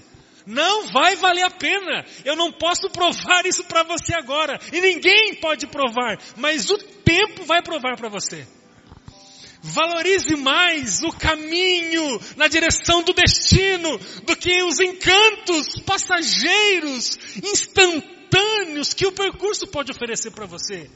Não 0.50 0.88
vai 0.88 1.16
valer 1.16 1.44
a 1.44 1.52
pena. 1.52 2.04
Eu 2.26 2.36
não 2.36 2.52
posso 2.52 2.90
provar 2.90 3.46
isso 3.46 3.64
para 3.66 3.84
você 3.84 4.16
agora. 4.16 4.60
E 4.74 4.82
ninguém 4.82 5.36
pode 5.36 5.68
provar. 5.68 6.18
Mas 6.36 6.72
o 6.72 6.78
tempo 6.80 7.46
vai 7.46 7.62
provar 7.62 7.96
para 7.96 8.10
você. 8.10 8.48
Valorize 9.62 10.36
mais 10.38 11.04
o 11.04 11.12
caminho 11.12 12.20
na 12.36 12.48
direção 12.48 13.04
do 13.04 13.14
destino 13.14 14.00
do 14.24 14.36
que 14.36 14.64
os 14.64 14.80
encantos 14.80 15.82
passageiros, 15.86 17.20
instantâneos 17.44 18.94
que 18.94 19.06
o 19.06 19.12
percurso 19.12 19.68
pode 19.68 19.92
oferecer 19.92 20.32
para 20.32 20.48
você. 20.48 20.90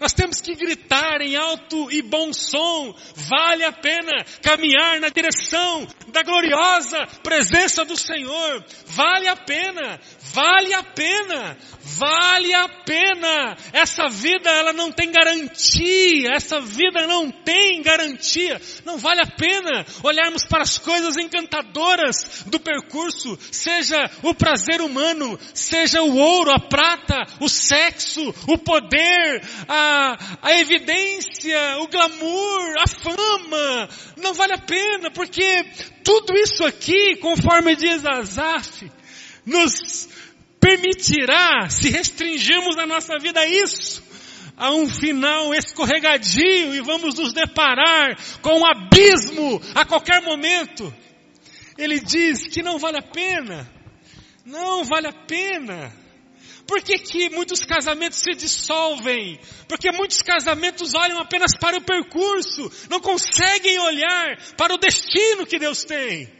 Nós 0.00 0.14
temos 0.14 0.40
que 0.40 0.54
gritar 0.54 1.20
em 1.20 1.36
alto 1.36 1.92
e 1.92 2.00
bom 2.00 2.32
som. 2.32 2.94
Vale 3.14 3.64
a 3.64 3.72
pena 3.72 4.24
caminhar 4.40 4.98
na 4.98 5.10
direção 5.10 5.86
da 6.08 6.22
gloriosa 6.22 7.06
presença 7.22 7.84
do 7.84 7.96
Senhor. 7.96 8.64
Vale 8.86 9.28
a 9.28 9.36
pena, 9.36 10.00
vale 10.32 10.72
a 10.72 10.82
pena, 10.82 11.58
vale 11.82 12.54
a 12.54 12.66
pena. 12.68 13.56
Essa 13.74 14.08
vida 14.08 14.48
ela 14.48 14.72
não 14.72 14.90
tem 14.90 15.12
garantia, 15.12 16.30
essa 16.34 16.60
vida 16.60 17.06
não 17.06 17.30
tem 17.30 17.82
garantia. 17.82 18.58
Não 18.86 18.96
vale 18.96 19.20
a 19.20 19.26
pena 19.26 19.84
olharmos 20.02 20.46
para 20.46 20.62
as 20.62 20.78
coisas 20.78 21.18
encantadoras 21.18 22.44
do 22.46 22.58
percurso, 22.58 23.38
seja 23.52 24.10
o 24.22 24.32
prazer 24.32 24.80
humano, 24.80 25.38
seja 25.52 26.02
o 26.02 26.16
ouro, 26.16 26.50
a 26.50 26.58
prata, 26.58 27.26
o 27.38 27.50
sexo, 27.50 28.34
o 28.46 28.56
poder, 28.56 29.42
a 29.68 29.89
a, 30.42 30.58
evidência, 30.58 31.78
o 31.80 31.88
glamour, 31.88 32.74
a 32.78 32.88
fama, 32.88 33.88
não 34.16 34.34
vale 34.34 34.54
a 34.54 34.58
pena, 34.58 35.10
porque 35.10 35.64
tudo 36.04 36.34
isso 36.36 36.64
aqui, 36.64 37.16
conforme 37.16 37.76
diz 37.76 38.04
Azaf, 38.04 38.90
nos 39.44 40.08
permitirá, 40.60 41.68
se 41.68 41.90
restringirmos 41.90 42.76
a 42.78 42.86
nossa 42.86 43.18
vida 43.18 43.40
a 43.40 43.46
isso, 43.46 44.02
a 44.56 44.72
um 44.72 44.86
final 44.88 45.54
escorregadio 45.54 46.74
e 46.74 46.80
vamos 46.80 47.14
nos 47.14 47.32
deparar 47.32 48.16
com 48.42 48.60
um 48.60 48.66
abismo 48.66 49.60
a 49.74 49.84
qualquer 49.84 50.20
momento. 50.22 50.94
Ele 51.78 51.98
diz 51.98 52.46
que 52.46 52.62
não 52.62 52.78
vale 52.78 52.98
a 52.98 53.02
pena. 53.02 53.66
Não 54.44 54.84
vale 54.84 55.06
a 55.06 55.12
pena. 55.12 55.90
Por 56.70 56.80
que, 56.82 57.00
que 57.00 57.28
muitos 57.30 57.64
casamentos 57.64 58.20
se 58.20 58.30
dissolvem? 58.30 59.40
Porque 59.66 59.90
muitos 59.90 60.22
casamentos 60.22 60.94
olham 60.94 61.18
apenas 61.18 61.50
para 61.58 61.76
o 61.76 61.80
percurso, 61.80 62.70
não 62.88 63.00
conseguem 63.00 63.76
olhar 63.80 64.38
para 64.56 64.72
o 64.72 64.78
destino 64.78 65.44
que 65.44 65.58
Deus 65.58 65.82
tem. 65.82 66.32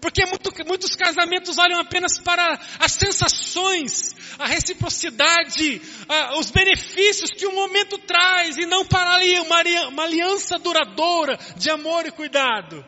Porque 0.00 0.26
muito, 0.26 0.50
muitos 0.66 0.96
casamentos 0.96 1.56
olham 1.56 1.78
apenas 1.78 2.18
para 2.18 2.58
as 2.80 2.94
sensações, 2.94 4.16
a 4.40 4.48
reciprocidade, 4.48 5.80
a, 6.08 6.36
os 6.36 6.50
benefícios 6.50 7.30
que 7.30 7.46
o 7.46 7.54
momento 7.54 7.96
traz 7.98 8.56
e 8.56 8.66
não 8.66 8.84
para 8.84 9.14
ali 9.14 9.38
uma, 9.38 9.62
uma 9.86 10.02
aliança 10.02 10.58
duradoura 10.58 11.38
de 11.56 11.70
amor 11.70 12.04
e 12.04 12.10
cuidado. 12.10 12.84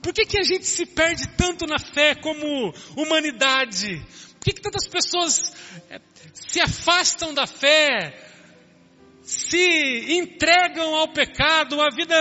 Por 0.00 0.12
que, 0.12 0.24
que 0.24 0.38
a 0.38 0.44
gente 0.44 0.64
se 0.64 0.86
perde 0.86 1.26
tanto 1.36 1.66
na 1.66 1.80
fé 1.80 2.14
como 2.14 2.72
humanidade? 2.96 4.00
Que, 4.48 4.54
que 4.54 4.62
tantas 4.62 4.88
pessoas 4.88 5.52
eh, 5.90 6.00
se 6.32 6.58
afastam 6.58 7.34
da 7.34 7.46
fé? 7.46 8.27
Se 9.28 10.14
entregam 10.14 10.94
ao 10.94 11.08
pecado, 11.08 11.74
uma 11.74 11.90
vida 11.94 12.16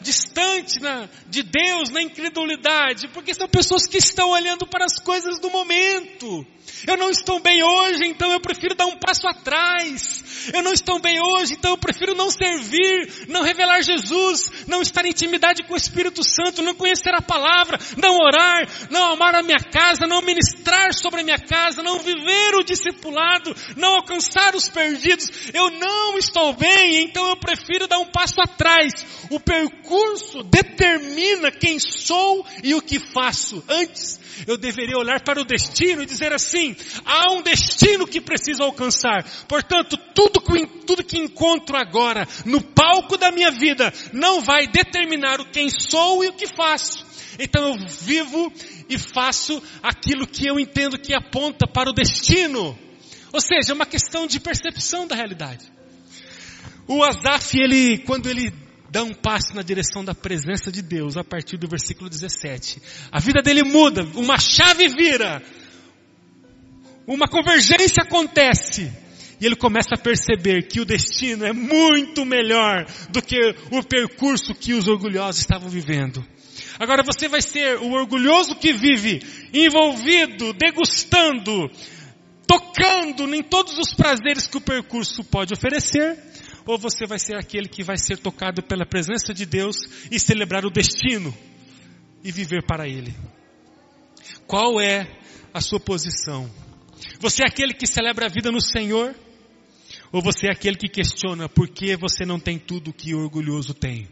distante 0.00 0.80
na, 0.80 1.08
de 1.26 1.42
Deus, 1.42 1.90
na 1.90 2.00
incredulidade, 2.00 3.08
porque 3.08 3.34
são 3.34 3.48
pessoas 3.48 3.84
que 3.84 3.98
estão 3.98 4.30
olhando 4.30 4.64
para 4.64 4.84
as 4.84 4.96
coisas 5.00 5.40
do 5.40 5.50
momento. 5.50 6.46
Eu 6.86 6.96
não 6.96 7.10
estou 7.10 7.40
bem 7.40 7.62
hoje, 7.62 8.06
então 8.06 8.32
eu 8.32 8.40
prefiro 8.40 8.76
dar 8.76 8.86
um 8.86 8.96
passo 8.96 9.26
atrás. 9.26 10.50
Eu 10.52 10.62
não 10.62 10.72
estou 10.72 11.00
bem 11.00 11.20
hoje, 11.20 11.54
então 11.54 11.72
eu 11.72 11.78
prefiro 11.78 12.14
não 12.14 12.30
servir, 12.30 13.26
não 13.28 13.42
revelar 13.42 13.82
Jesus, 13.82 14.50
não 14.66 14.82
estar 14.82 15.04
em 15.04 15.10
intimidade 15.10 15.62
com 15.64 15.74
o 15.74 15.76
Espírito 15.76 16.22
Santo, 16.24 16.62
não 16.62 16.74
conhecer 16.74 17.14
a 17.14 17.22
palavra, 17.22 17.78
não 17.96 18.16
orar, 18.16 18.68
não 18.90 19.12
amar 19.12 19.34
a 19.34 19.42
minha 19.42 19.58
casa, 19.58 20.06
não 20.06 20.22
ministrar 20.22 20.94
sobre 20.94 21.20
a 21.20 21.24
minha 21.24 21.38
casa, 21.38 21.82
não 21.82 21.98
viver 21.98 22.54
o 22.54 22.64
discipulado, 22.64 23.54
não 23.76 23.96
alcançar 23.96 24.54
os 24.54 24.68
perdidos. 24.68 25.28
Eu 25.52 25.70
não 25.70 26.18
estou 26.18 26.51
bem, 26.52 27.04
então 27.04 27.28
eu 27.28 27.36
prefiro 27.36 27.86
dar 27.86 27.98
um 27.98 28.06
passo 28.06 28.40
atrás. 28.40 28.92
O 29.30 29.40
percurso 29.40 30.42
determina 30.42 31.50
quem 31.50 31.78
sou 31.78 32.46
e 32.62 32.74
o 32.74 32.82
que 32.82 32.98
faço. 32.98 33.62
Antes, 33.68 34.20
eu 34.46 34.56
deveria 34.56 34.96
olhar 34.96 35.20
para 35.22 35.40
o 35.40 35.44
destino 35.44 36.02
e 36.02 36.06
dizer 36.06 36.32
assim, 36.32 36.76
há 37.04 37.32
um 37.32 37.42
destino 37.42 38.06
que 38.06 38.20
preciso 38.20 38.62
alcançar. 38.62 39.24
Portanto, 39.46 39.96
tudo 40.14 40.40
que, 40.40 40.66
tudo 40.86 41.04
que 41.04 41.18
encontro 41.18 41.76
agora 41.76 42.26
no 42.44 42.62
palco 42.62 43.16
da 43.16 43.30
minha 43.30 43.50
vida 43.50 43.92
não 44.12 44.40
vai 44.40 44.66
determinar 44.66 45.40
o 45.40 45.50
quem 45.50 45.68
sou 45.68 46.24
e 46.24 46.28
o 46.28 46.32
que 46.32 46.46
faço. 46.46 47.04
Então 47.38 47.68
eu 47.68 47.86
vivo 47.88 48.52
e 48.88 48.98
faço 48.98 49.62
aquilo 49.82 50.26
que 50.26 50.46
eu 50.46 50.58
entendo 50.58 50.98
que 50.98 51.14
aponta 51.14 51.66
para 51.66 51.90
o 51.90 51.94
destino. 51.94 52.78
Ou 53.32 53.40
seja, 53.40 53.72
é 53.72 53.74
uma 53.74 53.86
questão 53.86 54.26
de 54.26 54.38
percepção 54.38 55.06
da 55.06 55.14
realidade. 55.14 55.64
O 56.86 57.02
Azaf, 57.02 57.56
ele, 57.58 57.98
quando 57.98 58.28
ele 58.28 58.52
dá 58.92 59.02
um 59.02 59.14
passo 59.14 59.54
na 59.54 59.62
direção 59.62 60.04
da 60.04 60.14
presença 60.14 60.70
de 60.70 60.82
Deus 60.82 61.16
a 61.16 61.24
partir 61.24 61.56
do 61.56 61.66
versículo 61.66 62.10
17. 62.10 62.82
A 63.10 63.18
vida 63.18 63.40
dele 63.40 63.62
muda, 63.62 64.04
uma 64.14 64.38
chave 64.38 64.86
vira, 64.88 65.42
uma 67.06 67.26
convergência 67.26 68.02
acontece. 68.02 68.92
E 69.40 69.46
ele 69.46 69.56
começa 69.56 69.94
a 69.94 69.98
perceber 69.98 70.68
que 70.68 70.78
o 70.78 70.84
destino 70.84 71.44
é 71.44 71.52
muito 71.52 72.24
melhor 72.24 72.86
do 73.08 73.20
que 73.20 73.36
o 73.72 73.82
percurso 73.82 74.54
que 74.54 74.74
os 74.74 74.86
orgulhosos 74.86 75.40
estavam 75.40 75.68
vivendo. 75.68 76.24
Agora 76.78 77.02
você 77.02 77.28
vai 77.28 77.42
ser 77.42 77.78
o 77.78 77.92
orgulhoso 77.92 78.54
que 78.54 78.72
vive 78.72 79.20
envolvido, 79.52 80.52
degustando, 80.52 81.68
tocando 82.46 83.34
em 83.34 83.42
todos 83.42 83.78
os 83.78 83.94
prazeres 83.94 84.46
que 84.46 84.58
o 84.58 84.60
percurso 84.60 85.24
pode 85.24 85.54
oferecer, 85.54 86.16
ou 86.66 86.78
você 86.78 87.06
vai 87.06 87.18
ser 87.18 87.36
aquele 87.36 87.68
que 87.68 87.82
vai 87.82 87.96
ser 87.96 88.18
tocado 88.18 88.62
pela 88.62 88.86
presença 88.86 89.32
de 89.34 89.44
Deus 89.44 89.76
e 90.10 90.18
celebrar 90.18 90.64
o 90.64 90.70
destino 90.70 91.34
e 92.22 92.30
viver 92.30 92.64
para 92.64 92.88
Ele? 92.88 93.14
Qual 94.46 94.80
é 94.80 95.06
a 95.52 95.60
sua 95.60 95.80
posição? 95.80 96.50
Você 97.18 97.42
é 97.42 97.46
aquele 97.46 97.74
que 97.74 97.86
celebra 97.86 98.26
a 98.26 98.28
vida 98.28 98.50
no 98.50 98.60
Senhor? 98.60 99.14
Ou 100.12 100.22
você 100.22 100.46
é 100.46 100.52
aquele 100.52 100.76
que 100.76 100.88
questiona 100.88 101.48
por 101.48 101.68
que 101.68 101.96
você 101.96 102.24
não 102.24 102.38
tem 102.38 102.58
tudo 102.58 102.92
que 102.92 103.14
o 103.14 103.18
orgulhoso 103.18 103.74
tem? 103.74 104.08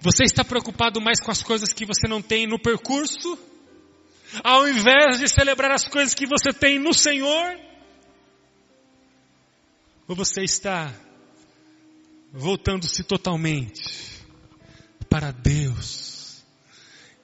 Você 0.00 0.24
está 0.24 0.44
preocupado 0.44 1.00
mais 1.00 1.20
com 1.20 1.30
as 1.30 1.42
coisas 1.42 1.72
que 1.72 1.86
você 1.86 2.06
não 2.08 2.20
tem 2.20 2.46
no 2.46 2.58
percurso? 2.58 3.38
Ao 4.44 4.68
invés 4.68 5.18
de 5.18 5.28
celebrar 5.28 5.72
as 5.72 5.88
coisas 5.88 6.14
que 6.14 6.26
você 6.26 6.52
tem 6.52 6.78
no 6.78 6.92
Senhor? 6.92 7.65
Ou 10.08 10.14
você 10.14 10.42
está 10.42 10.94
voltando-se 12.32 13.02
totalmente 13.02 14.22
para 15.08 15.32
Deus 15.32 16.44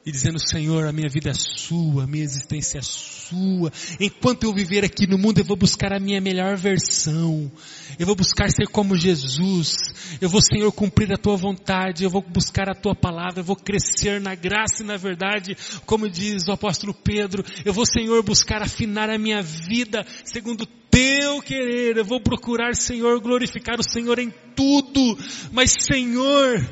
e 0.05 0.11
dizendo, 0.11 0.39
Senhor, 0.41 0.85
a 0.89 0.93
minha 0.93 1.09
vida 1.09 1.31
é 1.31 1.35
sua, 1.35 2.03
a 2.03 2.07
minha 2.09 2.25
existência 2.25 2.79
é 2.79 2.83
sua. 2.83 3.73
Enquanto 4.01 4.43
eu 4.43 4.53
viver 4.53 4.85
aqui 4.85 5.07
no 5.07 5.17
mundo, 5.17 5.39
eu 5.39 5.45
vou 5.45 5.57
buscar 5.57 5.93
a 5.93 6.01
minha 6.01 6.21
melhor 6.21 6.57
versão. 6.57 7.51
Eu 7.97 8.05
vou 8.05 8.17
buscar 8.17 8.51
ser 8.51 8.67
como 8.67 8.97
Jesus. 8.97 9.77
Eu 10.21 10.29
vou, 10.29 10.43
Senhor, 10.43 10.73
cumprir 10.73 11.13
a 11.13 11.17
tua 11.17 11.37
vontade. 11.37 12.03
Eu 12.03 12.11
vou 12.11 12.21
buscar 12.21 12.69
a 12.69 12.75
tua 12.75 12.97
palavra. 12.97 13.41
Eu 13.41 13.45
vou 13.45 13.55
crescer 13.55 14.21
na 14.21 14.35
graça 14.35 14.83
e 14.83 14.87
na 14.87 14.97
verdade, 14.97 15.57
como 15.87 16.11
diz 16.11 16.49
o 16.49 16.53
apóstolo 16.53 16.93
Pedro. 16.93 17.45
Eu 17.65 17.73
vou, 17.73 17.87
Senhor, 17.87 18.21
buscar 18.25 18.61
afinar 18.61 19.09
a 19.09 19.19
minha 19.19 19.41
vida 19.41 20.05
segundo 20.25 20.67
teu 20.93 21.41
querer. 21.41 21.97
Eu 21.97 22.05
vou 22.05 22.21
procurar, 22.21 22.77
Senhor, 22.77 23.19
glorificar 23.21 23.81
o 23.81 23.83
Senhor 23.83 24.19
em 24.19 24.31
tudo. 24.55 25.19
Mas, 25.51 25.73
Senhor, 25.73 26.63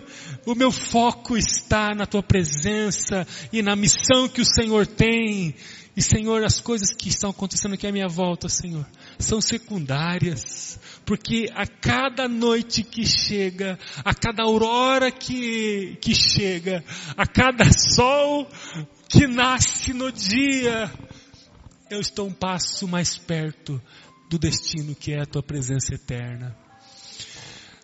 o 0.47 0.55
meu 0.55 0.71
foco 0.71 1.39
está 1.39 1.95
na 1.95 2.05
tua 2.05 2.23
presença 2.23 3.27
e 3.51 3.63
na 3.63 3.75
missão 3.75 4.29
que 4.29 4.43
o 4.43 4.47
Senhor 4.47 4.87
tem. 4.87 5.55
E, 5.97 6.03
Senhor, 6.03 6.45
as 6.45 6.61
coisas 6.61 6.95
que 6.95 7.09
estão 7.09 7.31
acontecendo 7.31 7.75
aqui 7.75 7.87
à 7.87 7.93
minha 7.93 8.09
volta, 8.09 8.49
Senhor, 8.49 8.87
são 9.19 9.41
secundárias. 9.41 10.79
Porque 11.05 11.51
a 11.55 11.67
cada 11.67 12.29
noite 12.29 12.83
que 12.83 13.05
chega, 13.05 13.79
a 14.05 14.15
cada 14.15 14.45
aurora 14.45 15.11
que, 15.11 15.97
que 16.01 16.15
chega, 16.15 16.85
a 17.17 17.27
cada 17.27 17.65
sol 17.73 18.47
que 19.09 19.27
nasce 19.27 19.93
no 19.93 20.13
dia, 20.13 20.93
eu 21.91 22.01
estou 22.01 22.29
um 22.29 22.33
passo 22.33 22.87
mais 22.87 23.19
perto 23.19 23.83
do 24.31 24.39
destino 24.39 24.95
que 24.95 25.13
é 25.13 25.21
a 25.21 25.27
tua 25.27 25.43
presença 25.43 25.93
eterna. 25.93 26.57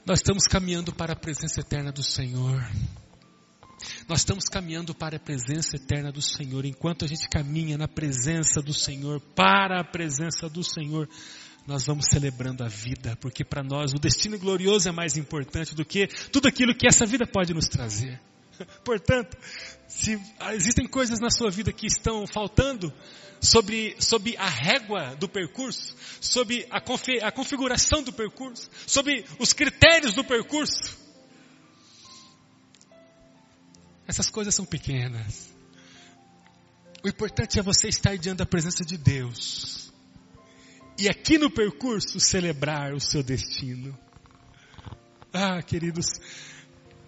Nós 0.07 0.21
estamos 0.21 0.45
caminhando 0.45 0.95
para 0.95 1.13
a 1.13 1.17
presença 1.17 1.61
eterna 1.61 1.91
do 1.91 2.05
Senhor. 2.05 2.71
Nós 4.09 4.21
estamos 4.21 4.45
caminhando 4.45 4.95
para 4.95 5.17
a 5.17 5.19
presença 5.21 5.75
eterna 5.75 6.13
do 6.13 6.23
Senhor. 6.23 6.65
Enquanto 6.65 7.05
a 7.05 7.09
gente 7.09 7.29
caminha 7.29 7.77
na 7.77 7.89
presença 7.89 8.63
do 8.63 8.73
Senhor, 8.73 9.21
para 9.35 9.81
a 9.81 9.85
presença 9.85 10.49
do 10.49 10.63
Senhor, 10.63 11.09
nós 11.67 11.85
vamos 11.85 12.07
celebrando 12.09 12.63
a 12.63 12.69
vida, 12.69 13.17
porque 13.17 13.45
para 13.45 13.65
nós 13.65 13.93
o 13.93 13.99
destino 13.99 14.39
glorioso 14.39 14.89
é 14.89 14.93
mais 14.93 15.17
importante 15.17 15.75
do 15.75 15.85
que 15.85 16.07
tudo 16.31 16.47
aquilo 16.47 16.77
que 16.77 16.87
essa 16.87 17.05
vida 17.05 17.27
pode 17.27 17.53
nos 17.53 17.67
trazer. 17.67 18.21
Portanto, 18.85 19.37
se 19.89 20.21
existem 20.53 20.87
coisas 20.87 21.21
na 21.21 21.31
sua 21.31 21.51
vida 21.51 21.73
que 21.73 21.87
estão 21.87 22.27
faltando, 22.27 22.93
sobre, 23.41 23.97
sobre 24.01 24.37
a 24.37 24.49
régua 24.49 25.15
do 25.17 25.29
percurso, 25.29 25.95
sobre 26.21 26.67
a, 26.71 26.81
confi, 26.81 27.21
a 27.23 27.31
configuração 27.31 28.03
do 28.03 28.13
percurso, 28.13 28.69
sobre 28.87 29.25
os 29.39 29.53
critérios 29.53 30.15
do 30.15 30.25
percurso. 30.25 30.97
Essas 34.07 34.31
coisas 34.31 34.55
são 34.55 34.65
pequenas. 34.65 35.55
O 37.05 37.09
importante 37.09 37.59
é 37.59 37.63
você 37.63 37.89
estar 37.89 38.17
diante 38.17 38.39
da 38.39 38.47
presença 38.47 38.85
de 38.85 38.97
Deus. 38.97 39.93
E 40.99 41.09
aqui 41.09 41.39
no 41.39 41.51
percurso 41.51 42.19
celebrar 42.19 42.95
o 42.95 43.01
seu 43.01 43.23
destino. 43.23 43.97
Ah, 45.33 45.63
queridos, 45.63 46.07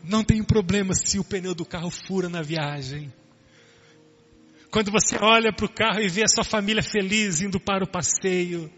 não 0.08 0.24
tem 0.24 0.42
problema 0.42 0.94
se 0.94 1.18
o 1.18 1.24
pneu 1.24 1.54
do 1.54 1.64
carro 1.64 1.90
fura 1.90 2.28
na 2.28 2.42
viagem. 2.42 3.12
Quando 4.70 4.90
você 4.90 5.16
olha 5.20 5.52
para 5.52 5.66
o 5.66 5.68
carro 5.68 6.00
e 6.00 6.08
vê 6.08 6.24
a 6.24 6.28
sua 6.28 6.44
família 6.44 6.82
feliz 6.82 7.40
indo 7.40 7.60
para 7.60 7.84
o 7.84 7.88
passeio. 7.88 8.70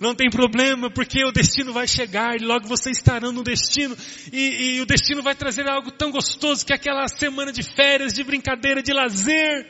Não 0.00 0.14
tem 0.14 0.30
problema, 0.30 0.90
porque 0.90 1.24
o 1.24 1.32
destino 1.32 1.72
vai 1.72 1.86
chegar 1.88 2.36
e 2.36 2.44
logo 2.44 2.66
você 2.66 2.90
estará 2.90 3.32
no 3.32 3.42
destino. 3.42 3.96
E, 4.32 4.76
e 4.76 4.80
o 4.80 4.86
destino 4.86 5.22
vai 5.22 5.34
trazer 5.34 5.68
algo 5.68 5.90
tão 5.90 6.10
gostoso 6.10 6.64
que 6.64 6.72
é 6.72 6.76
aquela 6.76 7.08
semana 7.08 7.52
de 7.52 7.62
férias, 7.62 8.12
de 8.12 8.22
brincadeira, 8.22 8.82
de 8.82 8.92
lazer. 8.92 9.66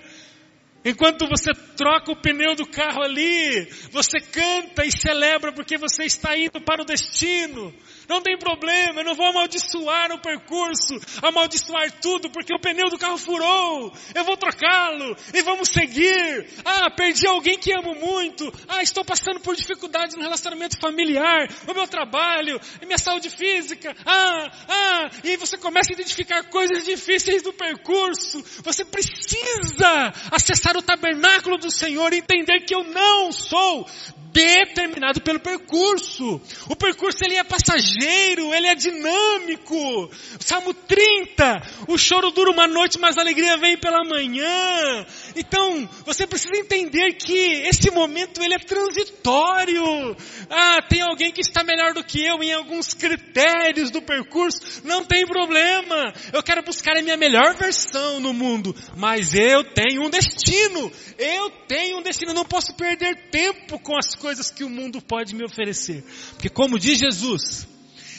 Enquanto 0.85 1.27
você 1.27 1.53
troca 1.77 2.13
o 2.13 2.17
pneu 2.17 2.55
do 2.55 2.67
carro 2.67 3.03
ali, 3.03 3.69
você 3.91 4.21
canta 4.21 4.85
e 4.85 4.93
celebra 4.93 5.53
porque 5.53 5.77
você 5.77 6.05
está 6.05 6.37
indo 6.37 6.61
para 6.61 6.83
o 6.83 6.87
destino. 6.87 7.75
Não 8.09 8.23
tem 8.23 8.39
problema, 8.39 9.01
eu 9.01 9.05
não 9.05 9.15
vou 9.15 9.27
amaldiçoar 9.27 10.11
o 10.13 10.19
percurso, 10.19 10.99
amaldiçoar 11.23 11.93
tudo, 12.01 12.31
porque 12.31 12.55
o 12.55 12.59
pneu 12.59 12.89
do 12.89 12.99
carro 12.99 13.19
furou. 13.19 13.93
Eu 14.15 14.25
vou 14.25 14.37
trocá-lo 14.37 15.15
e 15.35 15.43
vamos 15.43 15.69
seguir. 15.69 16.49
Ah, 16.65 16.91
perdi 16.91 17.27
alguém 17.27 17.59
que 17.59 17.71
amo 17.73 17.95
muito. 17.95 18.51
Ah, 18.67 18.83
estou 18.83 19.05
passando 19.05 19.41
por 19.41 19.55
dificuldades 19.55 20.17
no 20.17 20.23
relacionamento 20.23 20.81
familiar, 20.81 21.49
o 21.67 21.75
meu 21.75 21.87
trabalho, 21.87 22.59
minha 22.87 22.97
saúde 22.99 23.29
física. 23.29 23.95
Ah, 24.07 24.51
ah, 24.69 25.11
e 25.23 25.37
você 25.37 25.59
começa 25.59 25.93
a 25.93 25.95
identificar 25.95 26.45
coisas 26.45 26.87
difíceis 26.87 27.43
do 27.43 27.53
percurso. 27.53 28.43
Você 28.63 28.87
precisa 28.87 30.15
acessar 30.31 30.79
o 30.79 30.83
tabernáculo 30.83 31.59
do 31.59 31.71
Senhor 31.71 32.15
e 32.15 32.19
entender 32.19 32.61
que 32.61 32.75
eu 32.75 32.85
não 32.85 33.31
sou 33.33 33.87
determinado 34.33 35.21
pelo 35.21 35.41
percurso. 35.41 36.41
O 36.69 36.77
percurso 36.77 37.19
ele 37.25 37.37
é 37.37 37.45
passageiro, 37.45 37.98
ele 38.05 38.67
é 38.67 38.75
dinâmico. 38.75 40.11
Salmo 40.41 40.75
30, 40.75 41.63
o 41.89 41.99
choro 41.99 42.31
dura 42.31 42.51
uma 42.51 42.67
noite, 42.67 42.99
mas 42.99 43.17
a 43.17 43.21
alegria 43.21 43.57
vem 43.57 43.77
pela 43.77 44.05
manhã. 44.05 45.07
Então, 45.37 45.89
você 46.05 46.27
precisa 46.27 46.57
entender 46.57 47.15
que 47.15 47.37
esse 47.69 47.91
momento 47.91 48.43
ele 48.43 48.55
é 48.55 48.59
transitório. 48.59 50.17
Ah, 50.51 50.83
tem 50.89 51.01
alguém 51.03 51.33
que 51.33 51.41
está 51.41 51.63
melhor 51.63 51.95
do 51.95 52.05
que 52.05 52.25
eu 52.25 52.43
em 52.43 52.53
alguns 52.53 52.95
critérios 52.95 53.91
do 53.91 54.03
percurso, 54.03 54.83
não 54.85 55.05
tem 55.05 55.27
problema. 55.27 56.13
Eu 56.33 56.43
quero 56.43 56.63
buscar 56.63 56.97
a 56.97 57.03
minha 57.03 57.17
melhor 57.17 57.55
versão 57.55 58.21
no 58.21 58.33
mundo, 58.33 58.75
mas 58.97 59.35
eu 59.35 59.65
tenho 59.65 60.03
um 60.03 60.11
destino. 60.11 60.91
Eu 61.19 61.51
tenho 61.67 61.99
um 61.99 62.03
destino, 62.03 62.31
eu 62.31 62.35
não 62.35 62.45
posso 62.45 62.75
perder 62.75 63.31
tempo 63.31 63.79
com 63.79 63.97
as 63.97 64.15
coisas 64.15 64.51
que 64.51 64.65
o 64.65 64.71
mundo 64.71 65.01
pode 65.01 65.35
me 65.35 65.45
oferecer. 65.45 66.05
Porque 66.35 66.49
como 66.49 66.79
diz 66.79 66.99
Jesus, 66.99 67.67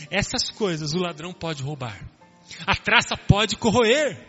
essas 0.09 0.49
coisas 0.49 0.93
o 0.93 0.99
ladrão 0.99 1.33
pode 1.33 1.63
roubar. 1.63 1.99
A 2.65 2.75
traça 2.75 3.15
pode 3.15 3.55
corroer. 3.55 4.27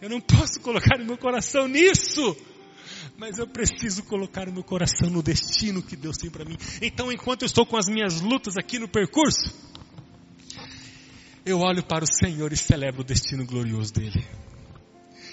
Eu 0.00 0.08
não 0.08 0.20
posso 0.20 0.60
colocar 0.60 1.00
o 1.00 1.04
meu 1.04 1.18
coração 1.18 1.68
nisso. 1.68 2.36
Mas 3.16 3.38
eu 3.38 3.46
preciso 3.46 4.04
colocar 4.04 4.48
o 4.48 4.52
meu 4.52 4.62
coração 4.62 5.10
no 5.10 5.22
destino 5.22 5.82
que 5.82 5.96
Deus 5.96 6.16
tem 6.16 6.30
para 6.30 6.44
mim. 6.44 6.56
Então, 6.80 7.10
enquanto 7.10 7.42
eu 7.42 7.46
estou 7.46 7.66
com 7.66 7.76
as 7.76 7.88
minhas 7.88 8.20
lutas 8.20 8.56
aqui 8.56 8.78
no 8.78 8.88
percurso, 8.88 9.52
eu 11.44 11.58
olho 11.58 11.82
para 11.82 12.04
o 12.04 12.06
Senhor 12.06 12.52
e 12.52 12.56
celebro 12.56 13.00
o 13.00 13.04
destino 13.04 13.44
glorioso 13.44 13.92
dele. 13.92 14.24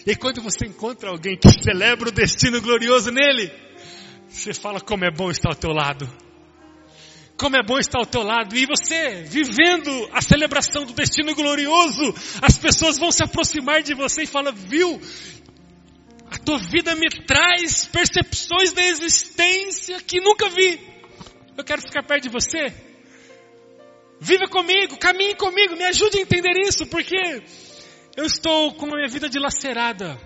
E 0.06 0.16
quando 0.16 0.42
você 0.42 0.66
encontra 0.66 1.10
alguém 1.10 1.38
que 1.38 1.50
celebra 1.64 2.10
o 2.10 2.12
destino 2.12 2.62
glorioso 2.62 3.12
nele, 3.12 3.52
você 4.28 4.54
fala 4.54 4.82
como 4.82 5.06
é 5.06 5.12
bom 5.12 5.30
estar 5.30 5.50
ao 5.50 5.56
teu 5.56 5.72
lado. 5.72 6.25
Como 7.38 7.58
é 7.58 7.64
bom 7.64 7.78
estar 7.78 8.00
ao 8.00 8.06
teu 8.06 8.24
lado. 8.24 8.56
E 8.56 8.66
você, 8.66 9.24
vivendo 9.24 10.10
a 10.14 10.22
celebração 10.22 10.86
do 10.86 10.94
destino 10.94 11.36
glorioso, 11.36 12.14
as 12.42 12.58
pessoas 12.58 12.98
vão 12.98 13.12
se 13.12 13.24
aproximar 13.24 13.84
de 13.84 13.94
você 13.94 14.24
e 14.24 14.28
falam, 14.28 14.54
viu? 14.54 15.02
A 16.32 16.38
tua 16.38 16.58
vida 16.58 16.96
me 16.96 17.10
traz 17.26 17.86
percepções 17.86 18.72
da 18.72 18.84
existência 18.84 20.02
que 20.02 20.22
nunca 20.22 20.50
vi. 20.50 20.80
Eu 21.58 21.64
quero 21.64 21.82
ficar 21.82 22.04
perto 22.04 22.24
de 22.24 22.30
você. 22.30 22.74
Viva 24.20 24.48
comigo, 24.48 24.98
caminhe 24.98 25.36
comigo, 25.36 25.76
me 25.76 25.84
ajude 25.84 26.18
a 26.18 26.22
entender 26.22 26.54
isso, 26.66 26.86
porque 26.88 27.44
eu 28.16 28.26
estou 28.26 28.74
com 28.76 28.86
a 28.86 28.96
minha 28.96 29.10
vida 29.10 29.30
dilacerada 29.30 30.18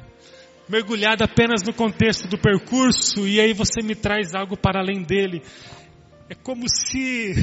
mergulhada 0.69 1.25
apenas 1.25 1.63
no 1.63 1.73
contexto 1.73 2.27
do 2.27 2.37
percurso 2.37 3.27
e 3.27 3.41
aí 3.41 3.53
você 3.53 3.81
me 3.83 3.95
traz 3.95 4.35
algo 4.35 4.55
para 4.55 4.79
além 4.79 5.01
dele. 5.01 5.41
É 6.29 6.35
como 6.35 6.65
se 6.69 7.33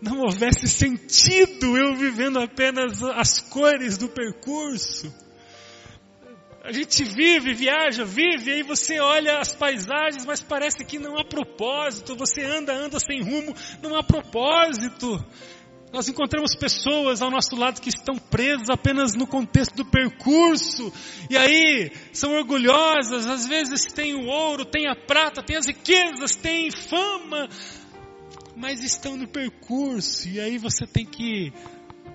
não 0.00 0.20
houvesse 0.20 0.66
sentido 0.66 1.76
eu 1.76 1.94
vivendo 1.94 2.40
apenas 2.40 3.02
as 3.02 3.38
cores 3.38 3.98
do 3.98 4.08
percurso. 4.08 5.14
A 6.64 6.72
gente 6.72 7.04
vive, 7.04 7.52
viaja, 7.52 8.02
vive, 8.02 8.50
aí 8.50 8.62
você 8.62 8.98
olha 8.98 9.40
as 9.40 9.54
paisagens, 9.54 10.24
mas 10.24 10.40
parece 10.40 10.84
que 10.86 10.98
não 10.98 11.18
há 11.18 11.24
propósito. 11.24 12.16
Você 12.16 12.42
anda, 12.42 12.72
anda 12.72 12.98
sem 12.98 13.20
rumo, 13.20 13.54
não 13.82 13.94
há 13.94 14.02
propósito. 14.02 15.22
Nós 15.92 16.08
encontramos 16.08 16.54
pessoas 16.54 17.20
ao 17.20 17.30
nosso 17.30 17.54
lado 17.54 17.78
que 17.78 17.90
estão 17.90 18.16
presas 18.16 18.70
apenas 18.70 19.14
no 19.14 19.26
contexto 19.26 19.74
do 19.74 19.84
percurso, 19.84 20.90
e 21.28 21.36
aí 21.36 21.92
são 22.14 22.32
orgulhosas, 22.32 23.26
às 23.26 23.46
vezes 23.46 23.84
têm 23.92 24.14
o 24.14 24.24
ouro, 24.24 24.64
têm 24.64 24.88
a 24.88 24.96
prata, 24.96 25.42
têm 25.42 25.56
as 25.56 25.66
riquezas, 25.66 26.34
têm 26.34 26.70
fama, 26.70 27.46
mas 28.56 28.82
estão 28.82 29.16
no 29.16 29.26
percurso, 29.26 30.28
e 30.28 30.40
aí 30.40 30.58
você 30.58 30.86
tem 30.86 31.04
que 31.06 31.52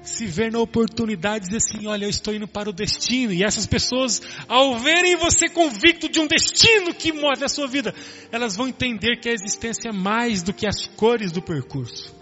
se 0.01 0.25
ver 0.25 0.51
na 0.51 0.59
oportunidade 0.59 1.45
e 1.45 1.49
dizer 1.49 1.57
assim, 1.57 1.87
olha, 1.87 2.05
eu 2.05 2.09
estou 2.09 2.33
indo 2.33 2.47
para 2.47 2.69
o 2.69 2.73
destino, 2.73 3.33
e 3.33 3.43
essas 3.43 3.65
pessoas, 3.65 4.21
ao 4.47 4.79
verem 4.79 5.15
você 5.15 5.49
convicto 5.49 6.07
de 6.07 6.19
um 6.19 6.27
destino 6.27 6.93
que 6.93 7.11
move 7.11 7.43
a 7.43 7.49
sua 7.49 7.67
vida, 7.67 7.93
elas 8.31 8.55
vão 8.55 8.67
entender 8.67 9.19
que 9.19 9.29
a 9.29 9.33
existência 9.33 9.89
é 9.89 9.91
mais 9.93 10.43
do 10.43 10.53
que 10.53 10.67
as 10.67 10.87
cores 10.95 11.31
do 11.31 11.41
percurso. 11.41 12.15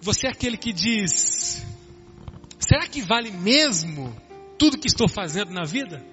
Você 0.00 0.26
é 0.26 0.30
aquele 0.30 0.56
que 0.56 0.72
diz: 0.72 1.66
será 2.58 2.86
que 2.86 3.02
vale 3.02 3.30
mesmo 3.30 4.14
tudo 4.56 4.78
que 4.78 4.86
estou 4.86 5.08
fazendo 5.08 5.52
na 5.52 5.64
vida? 5.64 6.04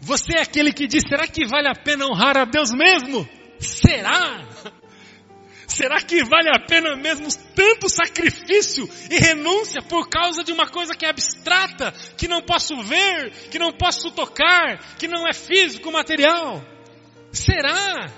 Você 0.00 0.36
é 0.38 0.42
aquele 0.42 0.72
que 0.72 0.86
diz: 0.86 1.02
será 1.08 1.26
que 1.26 1.46
vale 1.46 1.68
a 1.68 1.74
pena 1.74 2.06
honrar 2.06 2.36
a 2.36 2.44
Deus 2.44 2.70
mesmo? 2.70 3.28
Será? 3.66 4.44
Será 5.66 6.00
que 6.00 6.22
vale 6.24 6.50
a 6.50 6.60
pena 6.60 6.94
mesmo 6.94 7.26
tanto 7.54 7.88
sacrifício 7.88 8.88
e 9.10 9.18
renúncia 9.18 9.82
por 9.82 10.08
causa 10.08 10.44
de 10.44 10.52
uma 10.52 10.68
coisa 10.68 10.94
que 10.94 11.04
é 11.04 11.10
abstrata, 11.10 11.92
que 12.16 12.28
não 12.28 12.42
posso 12.42 12.80
ver, 12.82 13.30
que 13.50 13.58
não 13.58 13.72
posso 13.72 14.10
tocar, 14.10 14.78
que 14.96 15.08
não 15.08 15.26
é 15.26 15.32
físico, 15.32 15.90
material? 15.90 16.62
Será? 17.32 18.10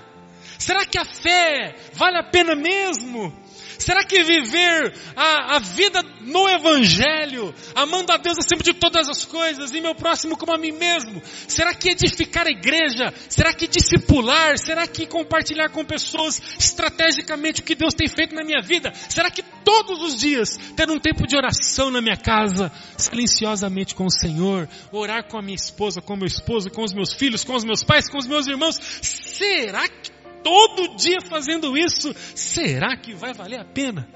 Será 0.59 0.85
que 0.85 0.99
a 0.99 1.05
fé 1.05 1.75
vale 1.95 2.19
a 2.19 2.25
pena 2.25 2.55
mesmo? 2.55 3.33
Será 3.79 4.05
que 4.05 4.23
viver 4.23 4.95
a, 5.15 5.57
a 5.57 5.59
vida 5.59 6.03
no 6.23 6.49
Evangelho, 6.49 7.55
amando 7.75 8.13
a 8.13 8.17
Deus 8.17 8.39
acima 8.39 8.63
de 8.63 8.75
todas 8.75 9.09
as 9.09 9.25
coisas 9.25 9.73
e 9.73 9.81
meu 9.81 9.95
próximo 9.95 10.37
como 10.37 10.55
a 10.55 10.59
mim 10.59 10.73
mesmo? 10.73 11.23
Será 11.47 11.75
que 11.75 11.91
edificar 11.91 12.47
a 12.47 12.51
igreja? 12.51 13.13
Será 13.29 13.53
que 13.53 13.67
discipular? 13.67 14.59
Será 14.59 14.87
que 14.87 15.07
compartilhar 15.07 15.69
com 15.71 15.85
pessoas 15.85 16.41
estrategicamente 16.59 17.61
o 17.61 17.65
que 17.65 17.75
Deus 17.75 17.95
tem 17.95 18.09
feito 18.09 18.35
na 18.35 18.45
minha 18.45 18.63
vida? 18.63 18.93
Será 19.09 19.31
que 19.31 19.43
todos 19.43 20.03
os 20.03 20.19
dias 20.19 20.59
ter 20.77 20.91
um 20.91 20.99
tempo 20.99 21.27
de 21.27 21.37
oração 21.37 21.91
na 21.91 22.01
minha 22.01 22.17
casa, 22.17 22.71
silenciosamente 22.97 23.95
com 23.95 24.07
o 24.07 24.11
Senhor, 24.11 24.69
orar 24.93 25.29
com 25.29 25.39
a 25.39 25.43
minha 25.43 25.57
esposa, 25.57 26.01
com 26.01 26.17
meu 26.17 26.27
esposo, 26.27 26.71
com 26.71 26.83
os 26.83 26.93
meus 26.93 27.13
filhos, 27.13 27.45
com 27.45 27.55
os 27.55 27.65
meus 27.65 27.83
pais, 27.83 28.09
com 28.09 28.19
os 28.19 28.27
meus 28.27 28.47
irmãos? 28.47 28.77
Será 29.03 29.89
que 29.89 30.16
todo 30.47 30.95
dia 30.95 31.19
fazendo 31.29 31.77
isso, 31.77 32.15
será 32.37 32.97
que 32.97 33.13
vai 33.13 33.35
valer 33.35 33.59
a 33.59 33.65
pena? 33.65 34.09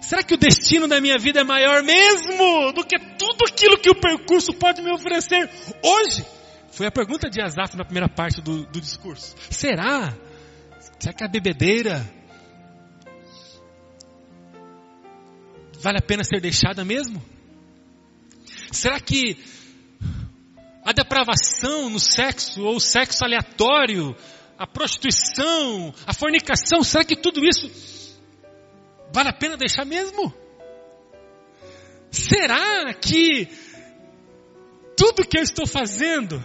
Será 0.00 0.22
que 0.22 0.34
o 0.34 0.38
destino 0.38 0.86
da 0.86 1.00
minha 1.00 1.18
vida 1.18 1.40
é 1.40 1.44
maior 1.44 1.82
mesmo 1.82 2.72
do 2.72 2.84
que 2.86 2.96
tudo 3.18 3.44
aquilo 3.48 3.76
que 3.76 3.90
o 3.90 4.00
percurso 4.00 4.52
pode 4.52 4.80
me 4.80 4.92
oferecer 4.92 5.50
hoje? 5.82 6.24
Foi 6.70 6.86
a 6.86 6.92
pergunta 6.92 7.28
de 7.28 7.42
Asaf 7.42 7.76
na 7.76 7.84
primeira 7.84 8.08
parte 8.08 8.40
do, 8.40 8.64
do 8.64 8.80
discurso. 8.80 9.34
Será? 9.50 10.16
Será 11.00 11.12
que 11.12 11.24
a 11.24 11.28
bebedeira 11.28 12.08
vale 15.80 15.98
a 15.98 16.06
pena 16.06 16.22
ser 16.22 16.40
deixada 16.40 16.84
mesmo? 16.84 17.20
Será 18.70 19.00
que 19.00 19.36
a 20.84 20.92
depravação 20.92 21.90
no 21.90 21.98
sexo 21.98 22.62
ou 22.62 22.76
o 22.76 22.80
sexo 22.80 23.24
aleatório 23.24 24.14
a 24.60 24.66
prostituição, 24.66 25.94
a 26.06 26.12
fornicação, 26.12 26.82
será 26.82 27.02
que 27.02 27.16
tudo 27.16 27.42
isso 27.46 27.66
vale 29.10 29.30
a 29.30 29.32
pena 29.32 29.56
deixar 29.56 29.86
mesmo? 29.86 30.34
Será 32.10 32.92
que 32.92 33.48
tudo 34.94 35.26
que 35.26 35.38
eu 35.38 35.42
estou 35.42 35.66
fazendo 35.66 36.38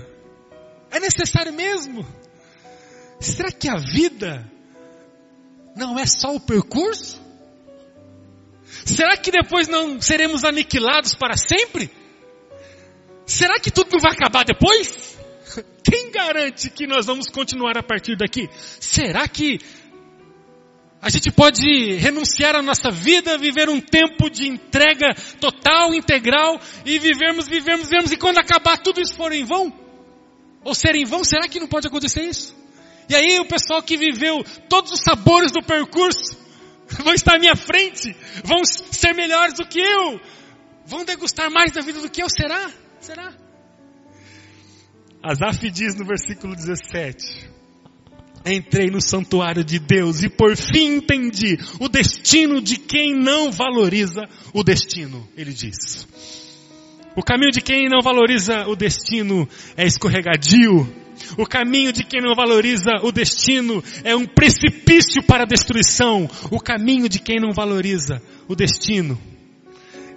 é 0.90 0.98
necessário 0.98 1.52
mesmo? 1.52 2.08
Será 3.20 3.52
que 3.52 3.68
a 3.68 3.76
vida 3.76 4.50
não 5.76 6.00
é 6.00 6.06
só 6.06 6.34
o 6.34 6.40
percurso? 6.40 7.22
Será 8.86 9.18
que 9.18 9.30
depois 9.30 9.68
não 9.68 10.00
seremos 10.00 10.46
aniquilados 10.46 11.16
para 11.16 11.36
sempre? 11.36 11.92
Será 13.26 13.60
que 13.60 13.72
tudo 13.72 14.00
vai 14.00 14.14
acabar 14.14 14.46
depois? 14.46 15.15
Quem 15.84 16.12
garante 16.12 16.70
que 16.70 16.88
nós 16.88 17.06
vamos 17.06 17.28
continuar 17.30 17.78
a 17.78 17.84
partir 17.84 18.16
daqui? 18.16 18.50
Será 18.80 19.28
que 19.28 19.60
a 21.02 21.10
gente 21.10 21.32
pode 21.32 21.94
renunciar 21.98 22.56
à 22.56 22.62
nossa 22.64 22.90
vida, 22.90 23.38
viver 23.38 23.70
um 23.70 23.80
tempo 23.80 24.28
de 24.30 24.48
entrega 24.48 25.14
total, 25.40 25.94
integral, 25.94 26.60
e 26.84 26.98
vivermos, 26.98 27.48
vivermos, 27.48 27.88
vivermos, 27.88 28.12
e 28.12 28.18
quando 28.18 28.40
acabar 28.40 28.78
tudo 28.80 29.00
isso 29.00 29.16
for 29.16 29.32
em 29.32 29.44
vão? 29.44 29.72
Ou 30.64 30.74
ser 30.74 30.96
em 30.96 31.06
vão? 31.06 31.24
Será 31.24 31.48
que 31.48 31.60
não 31.60 31.68
pode 31.68 31.88
acontecer 31.88 32.24
isso? 32.24 32.56
E 33.08 33.16
aí 33.16 33.40
o 33.40 33.46
pessoal 33.46 33.84
que 33.84 33.98
viveu 33.98 34.44
todos 34.68 34.92
os 34.92 35.02
sabores 35.02 35.52
do 35.52 35.62
percurso, 35.62 36.36
vão 37.04 37.14
estar 37.14 37.36
à 37.36 37.40
minha 37.40 37.56
frente, 37.56 38.16
vão 38.44 38.66
ser 38.66 39.14
melhores 39.14 39.54
do 39.54 39.68
que 39.68 39.80
eu, 39.80 40.20
vão 40.88 41.06
degustar 41.06 41.52
mais 41.52 41.72
da 41.72 41.82
vida 41.82 42.02
do 42.02 42.10
que 42.10 42.24
eu, 42.24 42.30
será? 42.30 42.72
Será? 43.00 43.45
Asaf 45.26 45.72
diz 45.72 45.96
no 45.96 46.06
versículo 46.06 46.56
17: 46.56 47.50
Entrei 48.46 48.92
no 48.92 49.02
santuário 49.02 49.64
de 49.64 49.80
Deus 49.80 50.22
e 50.22 50.30
por 50.30 50.56
fim 50.56 50.98
entendi 50.98 51.58
o 51.80 51.90
destino 51.90 52.62
de 52.62 52.78
quem 52.78 53.16
não 53.16 53.52
valoriza 53.52 54.22
o 54.54 54.64
destino, 54.64 55.28
ele 55.36 55.52
diz. 55.52 56.08
O 57.16 57.24
caminho 57.24 57.52
de 57.52 57.62
quem 57.62 57.90
não 57.90 58.02
valoriza 58.04 58.68
o 58.68 58.76
destino 58.76 59.50
é 59.76 59.88
escorregadio, 59.88 60.88
O 61.38 61.46
caminho 61.48 61.92
de 61.92 62.04
quem 62.04 62.22
não 62.22 62.36
valoriza 62.36 62.92
o 63.02 63.12
destino 63.12 63.84
é 64.04 64.16
um 64.16 64.26
precipício 64.26 65.24
para 65.24 65.44
a 65.44 65.48
destruição. 65.48 66.30
O 66.52 66.60
caminho 66.60 67.10
de 67.10 67.20
quem 67.20 67.38
não 67.40 67.52
valoriza 67.52 68.22
o 68.48 68.56
destino 68.56 69.20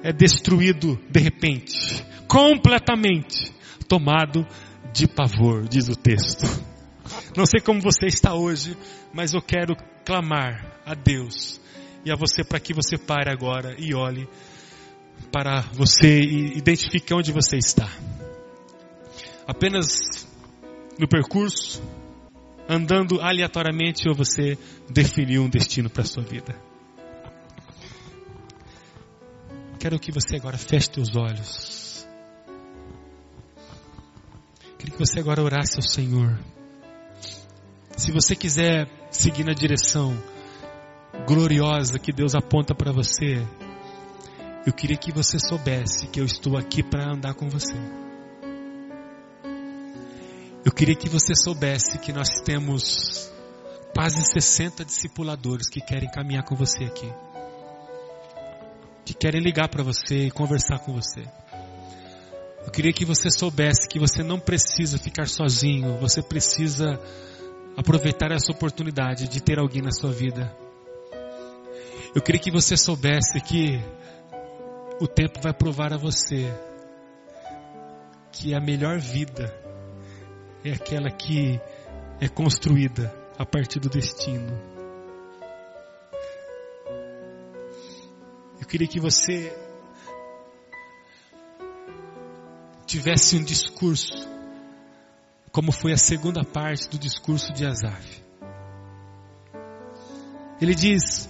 é 0.02 0.12
destruído 0.12 0.98
de 1.08 1.20
repente, 1.20 2.04
completamente, 2.26 3.52
tomado 3.88 4.46
de 4.92 5.06
pavor, 5.06 5.68
diz 5.68 5.88
o 5.88 5.96
texto. 5.96 6.44
Não 7.36 7.46
sei 7.46 7.60
como 7.60 7.80
você 7.80 8.06
está 8.06 8.34
hoje, 8.34 8.76
mas 9.12 9.32
eu 9.32 9.40
quero 9.40 9.76
clamar 10.04 10.80
a 10.84 10.94
Deus 10.94 11.60
e 12.04 12.10
a 12.10 12.16
você 12.16 12.44
para 12.44 12.60
que 12.60 12.72
você 12.72 12.96
pare 12.96 13.30
agora 13.30 13.74
e 13.78 13.94
olhe 13.94 14.28
para 15.32 15.60
você 15.72 16.20
e 16.20 16.56
identifique 16.56 17.12
onde 17.12 17.32
você 17.32 17.56
está. 17.56 17.88
Apenas 19.46 20.26
no 20.98 21.08
percurso, 21.08 21.82
andando 22.68 23.20
aleatoriamente, 23.20 24.08
ou 24.08 24.14
você 24.14 24.58
definiu 24.90 25.42
um 25.42 25.48
destino 25.48 25.88
para 25.88 26.02
a 26.02 26.06
sua 26.06 26.22
vida. 26.22 26.54
Quero 29.78 29.98
que 29.98 30.12
você 30.12 30.36
agora 30.36 30.58
feche 30.58 30.90
seus 30.92 31.16
olhos. 31.16 31.87
Queria 34.78 34.92
que 34.92 34.98
você 34.98 35.18
agora 35.18 35.42
orasse 35.42 35.76
ao 35.76 35.82
Senhor. 35.82 36.38
Se 37.96 38.12
você 38.12 38.36
quiser 38.36 38.88
seguir 39.10 39.44
na 39.44 39.52
direção 39.52 40.16
gloriosa 41.26 41.98
que 41.98 42.12
Deus 42.12 42.34
aponta 42.36 42.74
para 42.74 42.92
você, 42.92 43.44
eu 44.64 44.72
queria 44.72 44.96
que 44.96 45.12
você 45.12 45.38
soubesse 45.38 46.06
que 46.06 46.20
eu 46.20 46.24
estou 46.24 46.56
aqui 46.56 46.82
para 46.82 47.12
andar 47.12 47.34
com 47.34 47.48
você. 47.48 47.74
Eu 50.64 50.70
queria 50.70 50.94
que 50.94 51.08
você 51.08 51.34
soubesse 51.34 51.98
que 51.98 52.12
nós 52.12 52.40
temos 52.44 53.32
quase 53.94 54.20
60 54.20 54.84
discipuladores 54.84 55.68
que 55.68 55.80
querem 55.80 56.10
caminhar 56.10 56.44
com 56.44 56.54
você 56.54 56.84
aqui. 56.84 57.12
Que 59.04 59.14
querem 59.14 59.40
ligar 59.40 59.68
para 59.68 59.82
você 59.82 60.26
e 60.26 60.30
conversar 60.30 60.78
com 60.80 60.92
você. 60.92 61.24
Eu 62.64 62.70
queria 62.70 62.92
que 62.92 63.04
você 63.04 63.30
soubesse 63.30 63.88
que 63.88 63.98
você 63.98 64.22
não 64.22 64.38
precisa 64.38 64.98
ficar 64.98 65.26
sozinho, 65.26 65.98
você 65.98 66.22
precisa 66.22 67.00
aproveitar 67.76 68.32
essa 68.32 68.52
oportunidade 68.52 69.28
de 69.28 69.40
ter 69.40 69.58
alguém 69.58 69.82
na 69.82 69.92
sua 69.92 70.10
vida. 70.12 70.54
Eu 72.14 72.20
queria 72.20 72.40
que 72.40 72.50
você 72.50 72.76
soubesse 72.76 73.40
que 73.40 73.80
o 75.00 75.06
tempo 75.06 75.40
vai 75.40 75.52
provar 75.52 75.92
a 75.92 75.96
você 75.96 76.52
que 78.32 78.54
a 78.54 78.60
melhor 78.60 78.98
vida 78.98 79.54
é 80.64 80.72
aquela 80.72 81.10
que 81.10 81.60
é 82.20 82.28
construída 82.28 83.14
a 83.38 83.46
partir 83.46 83.78
do 83.78 83.88
destino. 83.88 84.52
Eu 88.60 88.66
queria 88.66 88.88
que 88.88 88.98
você 89.00 89.56
tivesse 92.88 93.36
um 93.36 93.44
discurso, 93.44 94.26
como 95.52 95.70
foi 95.70 95.92
a 95.92 95.98
segunda 95.98 96.42
parte 96.42 96.88
do 96.88 96.98
discurso 96.98 97.52
de 97.52 97.66
Asaf. 97.66 98.24
Ele 100.60 100.74
diz: 100.74 101.28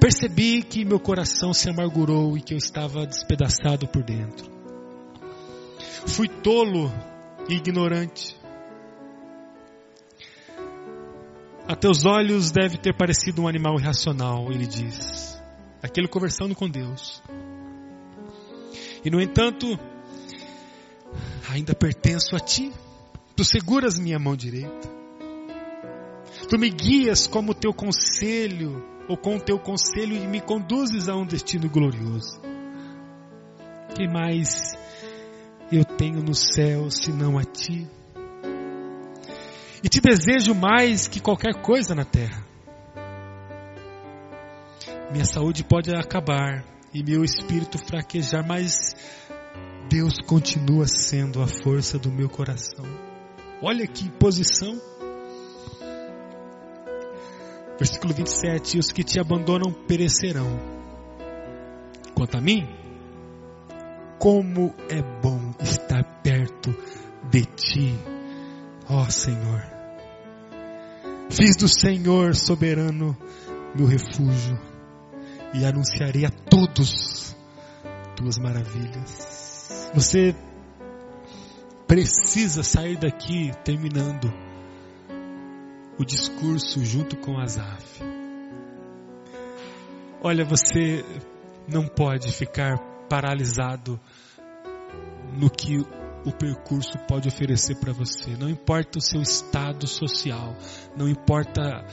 Percebi 0.00 0.62
que 0.62 0.84
meu 0.84 1.00
coração 1.00 1.52
se 1.52 1.68
amargurou 1.68 2.38
e 2.38 2.40
que 2.40 2.54
eu 2.54 2.58
estava 2.58 3.04
despedaçado 3.04 3.88
por 3.88 4.04
dentro. 4.04 4.50
Fui 6.06 6.28
tolo 6.28 6.90
e 7.48 7.54
ignorante. 7.54 8.40
A 11.66 11.74
teus 11.74 12.04
olhos 12.04 12.50
deve 12.50 12.78
ter 12.78 12.96
parecido 12.96 13.42
um 13.42 13.48
animal 13.48 13.78
irracional, 13.78 14.46
ele 14.50 14.66
diz. 14.66 15.40
Aquele 15.82 16.06
conversando 16.06 16.54
com 16.54 16.68
Deus. 16.68 17.22
E 19.04 19.10
no 19.10 19.20
entanto, 19.20 19.66
ainda 21.50 21.74
pertenço 21.74 22.36
a 22.36 22.40
ti. 22.40 22.72
Tu 23.36 23.44
seguras 23.44 23.98
minha 23.98 24.18
mão 24.18 24.36
direita. 24.36 24.88
Tu 26.48 26.58
me 26.58 26.70
guias 26.70 27.26
como 27.26 27.54
teu 27.54 27.72
conselho 27.72 28.84
ou 29.08 29.16
com 29.16 29.36
o 29.36 29.40
teu 29.40 29.58
conselho 29.58 30.14
e 30.14 30.26
me 30.26 30.40
conduzes 30.40 31.08
a 31.08 31.16
um 31.16 31.26
destino 31.26 31.68
glorioso. 31.68 32.40
Que 33.94 34.06
mais 34.06 34.74
eu 35.70 35.84
tenho 35.84 36.22
no 36.22 36.34
céu 36.34 36.90
senão 36.90 37.38
a 37.38 37.44
ti? 37.44 37.88
E 39.82 39.88
te 39.88 40.00
desejo 40.00 40.54
mais 40.54 41.08
que 41.08 41.20
qualquer 41.20 41.54
coisa 41.60 41.94
na 41.94 42.04
terra. 42.04 42.46
Minha 45.10 45.24
saúde 45.24 45.64
pode 45.64 45.94
acabar 45.94 46.64
e 46.94 47.02
meu 47.02 47.24
espírito 47.24 47.78
fraquejar, 47.78 48.46
mas 48.46 48.94
Deus 49.88 50.14
continua 50.26 50.86
sendo 50.86 51.42
a 51.42 51.46
força 51.46 51.98
do 51.98 52.10
meu 52.10 52.28
coração. 52.28 52.84
Olha 53.62 53.86
que 53.86 54.08
posição. 54.10 54.80
Versículo 57.78 58.12
27: 58.14 58.78
Os 58.78 58.92
que 58.92 59.02
te 59.02 59.18
abandonam 59.18 59.72
perecerão. 59.72 60.58
Quanto 62.14 62.36
a 62.36 62.40
mim, 62.40 62.68
como 64.18 64.74
é 64.88 65.02
bom 65.20 65.52
estar 65.60 66.04
perto 66.22 66.74
de 67.30 67.44
ti, 67.46 67.98
ó 68.88 69.04
Senhor. 69.08 69.62
Fiz 71.30 71.56
do 71.56 71.66
Senhor 71.66 72.34
soberano 72.34 73.16
meu 73.74 73.86
refúgio 73.86 74.71
e 75.54 75.64
anunciarei 75.64 76.24
a 76.24 76.30
todos 76.30 77.36
tuas 78.16 78.38
maravilhas. 78.38 79.90
Você 79.94 80.34
precisa 81.86 82.62
sair 82.62 82.96
daqui 82.96 83.52
terminando 83.64 84.32
o 85.98 86.04
discurso 86.04 86.84
junto 86.84 87.16
com 87.16 87.38
Asaf. 87.38 88.02
Olha, 90.22 90.44
você 90.44 91.04
não 91.68 91.86
pode 91.86 92.32
ficar 92.32 92.78
paralisado 93.08 94.00
no 95.36 95.50
que 95.50 95.78
o 96.24 96.32
percurso 96.32 96.98
pode 97.08 97.28
oferecer 97.28 97.76
para 97.76 97.92
você. 97.92 98.36
Não 98.36 98.48
importa 98.48 98.98
o 98.98 99.02
seu 99.02 99.20
estado 99.20 99.86
social, 99.86 100.56
não 100.96 101.08
importa 101.08 101.84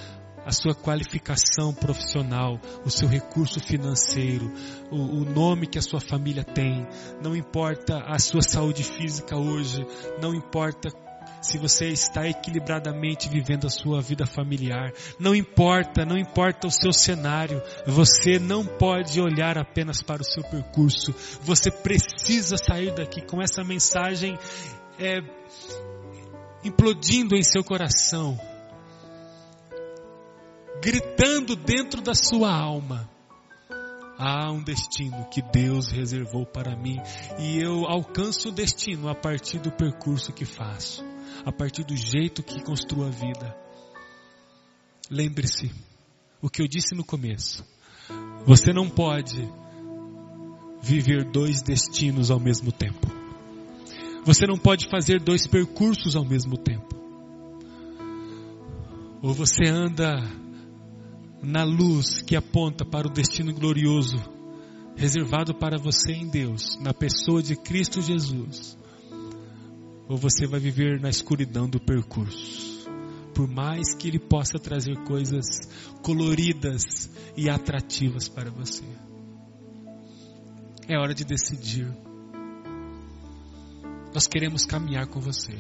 a 0.50 0.52
sua 0.52 0.74
qualificação 0.74 1.72
profissional, 1.72 2.60
o 2.84 2.90
seu 2.90 3.08
recurso 3.08 3.60
financeiro, 3.60 4.52
o, 4.90 5.22
o, 5.22 5.24
nome 5.24 5.68
que 5.68 5.78
a 5.78 5.82
sua 5.82 6.02
família 6.02 6.44
tem, 6.44 6.88
não 7.22 7.36
importa 7.36 8.00
a 8.00 8.18
sua 8.18 8.42
saúde 8.42 8.84
física 8.84 9.38
hoje, 9.38 9.86
não 10.20 10.34
importa 10.34 10.90
se 11.40 11.60
você 11.60 11.90
está 11.90 12.28
equilibradamente 12.28 13.30
vivendo 13.30 13.68
a 13.68 13.70
sua 13.70 14.02
vida 14.02 14.26
familiar. 14.26 14.92
Não 15.20 15.36
importa, 15.36 16.04
não 16.04 16.18
importa 16.18 16.66
o 16.66 16.72
seu 16.72 16.92
cenário, 16.92 17.62
você 17.86 18.40
não 18.40 18.66
pode 18.66 19.22
olhar 19.22 19.56
apenas 19.56 20.02
para 20.02 20.24
o 20.24 20.26
seu 20.26 20.44
percurso. 20.44 21.14
Você 21.44 21.70
precisa 21.70 22.58
sair 22.58 22.92
daqui 22.96 23.22
com 23.22 23.40
essa 23.40 23.64
mensagem 23.64 24.36
é, 24.98 25.20
implodindo 26.64 27.36
em 27.36 27.44
seu 27.44 27.64
coração, 27.64 28.38
gritando 30.82 31.56
dentro 31.56 32.02
da 32.02 32.14
sua 32.14 32.52
alma. 32.52 33.10
Há 34.18 34.52
um 34.52 34.62
destino 34.62 35.30
que 35.30 35.42
Deus 35.42 35.88
reservou 35.88 36.46
para 36.46 36.76
mim 36.76 36.98
e 37.40 37.58
eu 37.58 37.86
alcanço 37.86 38.50
o 38.50 38.52
destino 38.52 39.08
a 39.08 39.16
partir 39.16 39.60
do 39.60 39.72
percurso 39.72 40.34
que 40.34 40.44
faço 40.44 41.04
a 41.46 41.52
partir 41.52 41.84
do 41.84 41.96
jeito 41.96 42.44
que 42.44 42.62
construa 42.64 43.08
a 43.08 43.12
vida. 43.12 43.56
Lembre-se 45.10 45.72
o 46.42 46.50
que 46.50 46.62
eu 46.62 46.68
disse 46.68 46.94
no 46.96 47.04
começo. 47.04 47.66
Você 48.46 48.72
não 48.74 48.90
pode 48.90 49.48
viver 50.82 51.26
dois 51.26 51.62
destinos 51.62 52.32
ao 52.32 52.40
mesmo 52.40 52.72
tempo. 52.72 53.08
Você 54.26 54.46
não 54.46 54.58
pode 54.58 54.90
fazer 54.90 55.20
dois 55.22 55.48
percursos 55.48 56.16
ao 56.16 56.26
mesmo 56.26 56.58
tempo. 56.58 56.96
Ou 59.22 59.34
você 59.34 59.68
anda 59.68 60.22
na 61.42 61.64
luz 61.64 62.22
que 62.22 62.36
aponta 62.36 62.84
para 62.86 63.08
o 63.08 63.12
destino 63.12 63.54
glorioso 63.54 64.18
reservado 64.96 65.56
para 65.56 65.78
você 65.78 66.12
em 66.12 66.30
Deus, 66.30 66.78
na 66.82 66.94
pessoa 66.94 67.42
de 67.42 67.56
Cristo 67.56 68.02
Jesus 68.02 68.78
ou 70.10 70.18
você 70.18 70.48
vai 70.48 70.60
viver 70.60 71.00
na 71.00 71.08
escuridão 71.08 71.70
do 71.70 71.80
percurso. 71.80 72.90
Por 73.36 73.48
mais 73.48 73.94
que 73.94 74.08
ele 74.08 74.20
possa 74.20 74.58
trazer 74.58 74.98
coisas 75.04 75.46
coloridas 76.02 77.12
e 77.38 77.48
atrativas 77.48 78.28
para 78.28 78.50
você. 78.50 78.84
É 80.88 80.98
hora 80.98 81.14
de 81.14 81.24
decidir. 81.24 81.88
Nós 84.12 84.26
queremos 84.26 84.66
caminhar 84.66 85.06
com 85.06 85.20
você. 85.20 85.54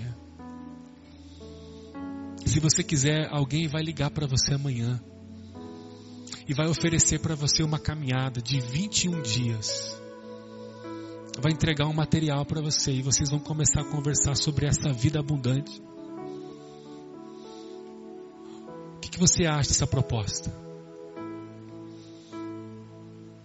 Se 2.43 2.59
você 2.59 2.83
quiser, 2.83 3.29
alguém 3.31 3.67
vai 3.67 3.83
ligar 3.83 4.09
para 4.09 4.25
você 4.25 4.55
amanhã 4.55 4.99
e 6.49 6.53
vai 6.55 6.67
oferecer 6.67 7.19
para 7.19 7.35
você 7.35 7.61
uma 7.61 7.77
caminhada 7.77 8.41
de 8.41 8.59
21 8.59 9.21
dias. 9.21 10.01
Vai 11.39 11.51
entregar 11.51 11.85
um 11.85 11.93
material 11.93 12.43
para 12.43 12.59
você 12.59 12.91
e 12.91 13.03
vocês 13.03 13.29
vão 13.29 13.39
começar 13.39 13.81
a 13.81 13.85
conversar 13.85 14.35
sobre 14.35 14.65
essa 14.65 14.91
vida 14.91 15.19
abundante. 15.19 15.79
O 18.95 18.99
que, 18.99 19.09
que 19.09 19.19
você 19.19 19.45
acha 19.45 19.69
dessa 19.69 19.85
proposta? 19.85 20.49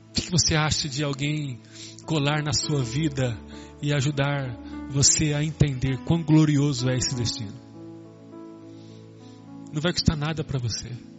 O 0.09 0.13
que, 0.15 0.23
que 0.23 0.31
você 0.31 0.55
acha 0.55 0.89
de 0.89 1.05
alguém 1.05 1.61
colar 2.07 2.43
na 2.43 2.55
sua 2.55 2.83
vida 2.83 3.39
e 3.83 3.93
ajudar 3.93 4.59
você 4.89 5.35
a 5.35 5.45
entender 5.45 5.99
quão 6.07 6.23
glorioso 6.23 6.89
é 6.89 6.97
esse 6.97 7.15
destino? 7.15 7.53
Não 9.71 9.83
vai 9.83 9.93
custar 9.93 10.17
nada 10.17 10.43
para 10.43 10.59
você 10.59 11.14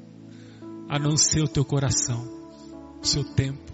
a 0.89 0.99
não 0.99 1.17
ser 1.17 1.43
o 1.43 1.47
teu 1.47 1.65
coração, 1.65 2.27
o 3.01 3.05
seu 3.05 3.23
tempo. 3.23 3.73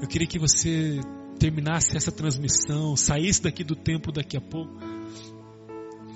Eu 0.00 0.08
queria 0.08 0.26
que 0.26 0.38
você 0.38 1.00
terminasse 1.38 1.96
essa 1.96 2.10
transmissão, 2.10 2.96
saísse 2.96 3.42
daqui 3.42 3.64
do 3.64 3.76
tempo 3.76 4.10
daqui 4.12 4.36
a 4.36 4.40
pouco, 4.40 4.72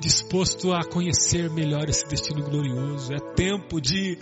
disposto 0.00 0.72
a 0.72 0.84
conhecer 0.84 1.50
melhor 1.50 1.88
esse 1.88 2.06
destino 2.06 2.42
glorioso. 2.42 3.12
É 3.12 3.18
tempo 3.34 3.80
de 3.80 4.18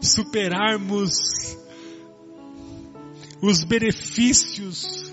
superarmos 0.00 1.56
os 3.40 3.64
benefícios, 3.64 5.12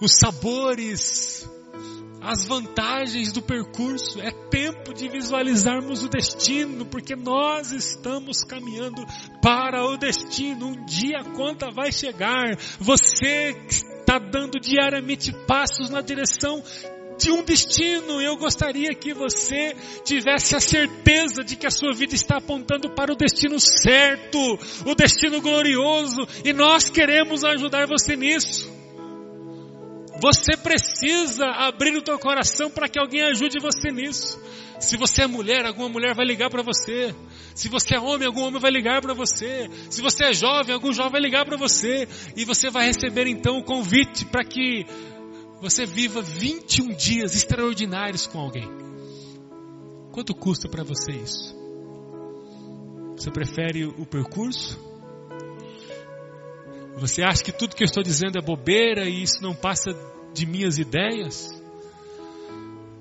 os 0.00 0.12
sabores, 0.12 1.48
as 2.26 2.44
vantagens 2.44 3.32
do 3.32 3.40
percurso. 3.40 4.20
É 4.20 4.32
tempo 4.50 4.92
de 4.92 5.08
visualizarmos 5.08 6.02
o 6.02 6.08
destino, 6.08 6.84
porque 6.84 7.14
nós 7.14 7.70
estamos 7.70 8.42
caminhando 8.42 9.06
para 9.40 9.84
o 9.84 9.96
destino. 9.96 10.66
Um 10.66 10.84
dia 10.84 11.20
a 11.20 11.24
conta 11.24 11.70
vai 11.70 11.92
chegar. 11.92 12.56
Você 12.80 13.56
está 13.68 14.18
dando 14.18 14.58
diariamente 14.58 15.32
passos 15.46 15.88
na 15.88 16.00
direção 16.00 16.62
de 17.16 17.30
um 17.30 17.44
destino. 17.44 18.20
Eu 18.20 18.36
gostaria 18.36 18.92
que 18.92 19.14
você 19.14 19.76
tivesse 20.04 20.56
a 20.56 20.60
certeza 20.60 21.44
de 21.44 21.54
que 21.54 21.66
a 21.66 21.70
sua 21.70 21.92
vida 21.92 22.16
está 22.16 22.38
apontando 22.38 22.90
para 22.90 23.12
o 23.12 23.16
destino 23.16 23.60
certo, 23.60 24.58
o 24.84 24.94
destino 24.96 25.40
glorioso, 25.40 26.26
e 26.44 26.52
nós 26.52 26.90
queremos 26.90 27.44
ajudar 27.44 27.86
você 27.86 28.16
nisso. 28.16 28.75
Você 30.20 30.56
precisa 30.56 31.44
abrir 31.46 31.96
o 31.96 32.02
teu 32.02 32.18
coração 32.18 32.70
para 32.70 32.88
que 32.88 32.98
alguém 32.98 33.22
ajude 33.22 33.58
você 33.60 33.90
nisso. 33.90 34.40
Se 34.80 34.96
você 34.96 35.22
é 35.22 35.26
mulher, 35.26 35.64
alguma 35.64 35.88
mulher 35.88 36.14
vai 36.14 36.24
ligar 36.26 36.50
para 36.50 36.62
você. 36.62 37.14
Se 37.54 37.68
você 37.68 37.96
é 37.96 38.00
homem, 38.00 38.26
algum 38.26 38.42
homem 38.42 38.60
vai 38.60 38.70
ligar 38.70 39.00
para 39.00 39.14
você. 39.14 39.68
Se 39.90 40.02
você 40.02 40.26
é 40.26 40.32
jovem, 40.32 40.74
algum 40.74 40.92
jovem 40.92 41.12
vai 41.12 41.20
ligar 41.20 41.44
para 41.44 41.56
você. 41.56 42.08
E 42.36 42.44
você 42.44 42.70
vai 42.70 42.86
receber 42.86 43.26
então 43.26 43.58
o 43.58 43.64
convite 43.64 44.24
para 44.26 44.44
que 44.44 44.86
você 45.60 45.86
viva 45.86 46.20
21 46.20 46.94
dias 46.94 47.34
extraordinários 47.34 48.26
com 48.26 48.38
alguém. 48.38 48.68
Quanto 50.12 50.34
custa 50.34 50.68
para 50.68 50.82
você 50.82 51.12
isso? 51.12 51.54
Você 53.16 53.30
prefere 53.30 53.84
o 53.84 54.04
percurso? 54.04 54.78
Você 56.96 57.22
acha 57.22 57.42
que 57.42 57.52
tudo 57.52 57.76
que 57.76 57.82
eu 57.82 57.86
estou 57.86 58.02
dizendo 58.02 58.38
é 58.38 58.42
bobeira 58.42 59.04
e 59.06 59.22
isso 59.22 59.42
não 59.42 59.54
passa 59.54 59.90
de 60.32 60.46
minhas 60.46 60.78
ideias? 60.78 61.54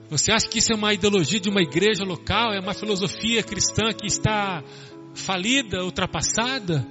Você 0.09 0.33
acha 0.33 0.47
que 0.49 0.59
isso 0.59 0.73
é 0.73 0.75
uma 0.75 0.93
ideologia 0.93 1.39
de 1.39 1.49
uma 1.49 1.61
igreja 1.61 2.03
local, 2.03 2.53
é 2.53 2.59
uma 2.59 2.73
filosofia 2.73 3.41
cristã 3.41 3.93
que 3.93 4.05
está 4.05 4.61
falida, 5.13 5.83
ultrapassada? 5.83 6.85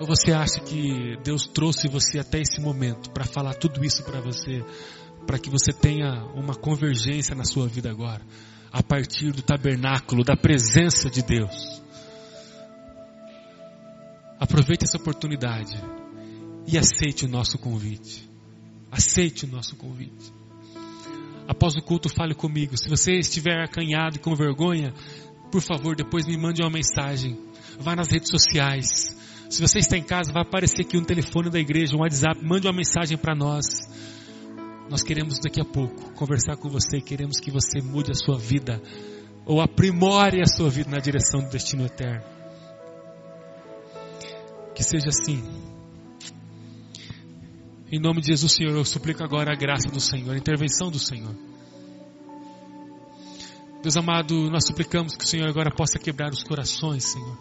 Ou 0.00 0.06
você 0.06 0.32
acha 0.32 0.60
que 0.60 1.16
Deus 1.22 1.46
trouxe 1.46 1.88
você 1.88 2.18
até 2.18 2.40
esse 2.40 2.60
momento 2.60 3.10
para 3.12 3.24
falar 3.24 3.54
tudo 3.54 3.84
isso 3.84 4.02
para 4.02 4.20
você, 4.20 4.64
para 5.24 5.38
que 5.38 5.48
você 5.48 5.72
tenha 5.72 6.24
uma 6.34 6.56
convergência 6.56 7.34
na 7.36 7.44
sua 7.44 7.68
vida 7.68 7.90
agora, 7.90 8.22
a 8.72 8.82
partir 8.82 9.30
do 9.30 9.40
tabernáculo, 9.40 10.24
da 10.24 10.36
presença 10.36 11.08
de 11.08 11.22
Deus? 11.22 11.83
Aproveite 14.44 14.84
essa 14.84 14.98
oportunidade 14.98 15.74
e 16.66 16.76
aceite 16.76 17.24
o 17.24 17.28
nosso 17.28 17.56
convite. 17.56 18.28
Aceite 18.92 19.46
o 19.46 19.48
nosso 19.48 19.74
convite. 19.74 20.30
Após 21.48 21.74
o 21.76 21.80
culto, 21.80 22.10
fale 22.10 22.34
comigo. 22.34 22.76
Se 22.76 22.86
você 22.90 23.14
estiver 23.14 23.64
acanhado 23.64 24.16
e 24.16 24.18
com 24.18 24.34
vergonha, 24.34 24.92
por 25.50 25.62
favor, 25.62 25.96
depois 25.96 26.26
me 26.26 26.36
mande 26.36 26.60
uma 26.60 26.68
mensagem. 26.68 27.38
Vá 27.80 27.96
nas 27.96 28.10
redes 28.10 28.28
sociais. 28.28 29.16
Se 29.48 29.62
você 29.62 29.78
está 29.78 29.96
em 29.96 30.02
casa, 30.02 30.30
vai 30.30 30.42
aparecer 30.42 30.82
aqui 30.82 30.98
um 30.98 31.04
telefone 31.04 31.48
da 31.48 31.58
igreja, 31.58 31.96
um 31.96 32.00
WhatsApp. 32.00 32.44
Mande 32.44 32.66
uma 32.66 32.76
mensagem 32.76 33.16
para 33.16 33.34
nós. 33.34 33.64
Nós 34.90 35.02
queremos 35.02 35.38
daqui 35.38 35.62
a 35.62 35.64
pouco 35.64 36.12
conversar 36.12 36.58
com 36.58 36.68
você. 36.68 37.00
Queremos 37.00 37.40
que 37.40 37.50
você 37.50 37.80
mude 37.80 38.10
a 38.10 38.14
sua 38.14 38.36
vida 38.36 38.78
ou 39.46 39.62
aprimore 39.62 40.42
a 40.42 40.46
sua 40.46 40.68
vida 40.68 40.90
na 40.90 40.98
direção 40.98 41.40
do 41.40 41.48
destino 41.48 41.86
eterno. 41.86 42.33
Que 44.74 44.82
seja 44.82 45.08
assim. 45.08 45.42
Em 47.92 48.00
nome 48.00 48.20
de 48.20 48.28
Jesus, 48.28 48.52
Senhor, 48.52 48.74
eu 48.74 48.84
suplico 48.84 49.22
agora 49.22 49.52
a 49.52 49.56
graça 49.56 49.88
do 49.88 50.00
Senhor, 50.00 50.34
a 50.34 50.38
intervenção 50.38 50.90
do 50.90 50.98
Senhor. 50.98 51.34
Deus 53.80 53.96
amado, 53.96 54.50
nós 54.50 54.66
suplicamos 54.66 55.14
que 55.14 55.24
o 55.24 55.28
Senhor 55.28 55.48
agora 55.48 55.70
possa 55.70 55.98
quebrar 55.98 56.32
os 56.32 56.42
corações, 56.42 57.04
Senhor. 57.04 57.38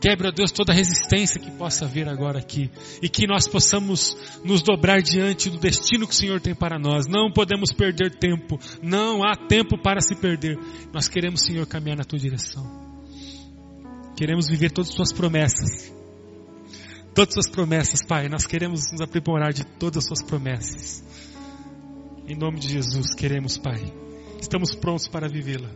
Quebra, 0.00 0.32
Deus, 0.32 0.50
toda 0.50 0.72
resistência 0.72 1.40
que 1.40 1.50
possa 1.52 1.84
haver 1.84 2.08
agora 2.08 2.38
aqui. 2.38 2.70
E 3.00 3.08
que 3.08 3.26
nós 3.26 3.46
possamos 3.46 4.16
nos 4.44 4.60
dobrar 4.60 5.00
diante 5.00 5.48
do 5.48 5.58
destino 5.58 6.06
que 6.06 6.12
o 6.12 6.16
Senhor 6.16 6.40
tem 6.40 6.54
para 6.54 6.78
nós. 6.78 7.06
Não 7.06 7.30
podemos 7.30 7.72
perder 7.72 8.18
tempo. 8.18 8.58
Não 8.82 9.22
há 9.22 9.36
tempo 9.36 9.78
para 9.78 10.00
se 10.00 10.16
perder. 10.16 10.58
Nós 10.92 11.08
queremos, 11.08 11.42
Senhor, 11.42 11.66
caminhar 11.66 11.96
na 11.96 12.04
tua 12.04 12.18
direção. 12.18 12.64
Queremos 14.16 14.48
viver 14.48 14.70
todas 14.72 14.90
as 14.90 14.96
tuas 14.96 15.12
promessas 15.12 15.94
todas 17.14 17.38
as 17.38 17.44
suas 17.44 17.48
promessas, 17.48 18.00
Pai. 18.02 18.28
Nós 18.28 18.46
queremos 18.46 18.90
nos 18.90 19.00
aprimorar 19.00 19.52
de 19.52 19.64
todas 19.64 19.98
as 19.98 20.06
suas 20.06 20.22
promessas. 20.22 21.04
Em 22.26 22.36
nome 22.36 22.58
de 22.58 22.68
Jesus, 22.68 23.14
queremos, 23.14 23.56
Pai. 23.56 23.80
Estamos 24.40 24.74
prontos 24.74 25.06
para 25.08 25.28
vivê-la. 25.28 25.70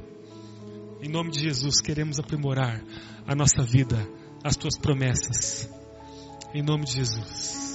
Em 1.00 1.08
nome 1.08 1.30
de 1.30 1.40
Jesus, 1.40 1.80
queremos 1.80 2.18
aprimorar 2.18 2.82
a 3.26 3.34
nossa 3.34 3.62
vida, 3.62 3.96
as 4.42 4.56
tuas 4.56 4.76
promessas. 4.76 5.70
Em 6.52 6.62
nome 6.62 6.84
de 6.84 6.92
Jesus. 6.94 7.67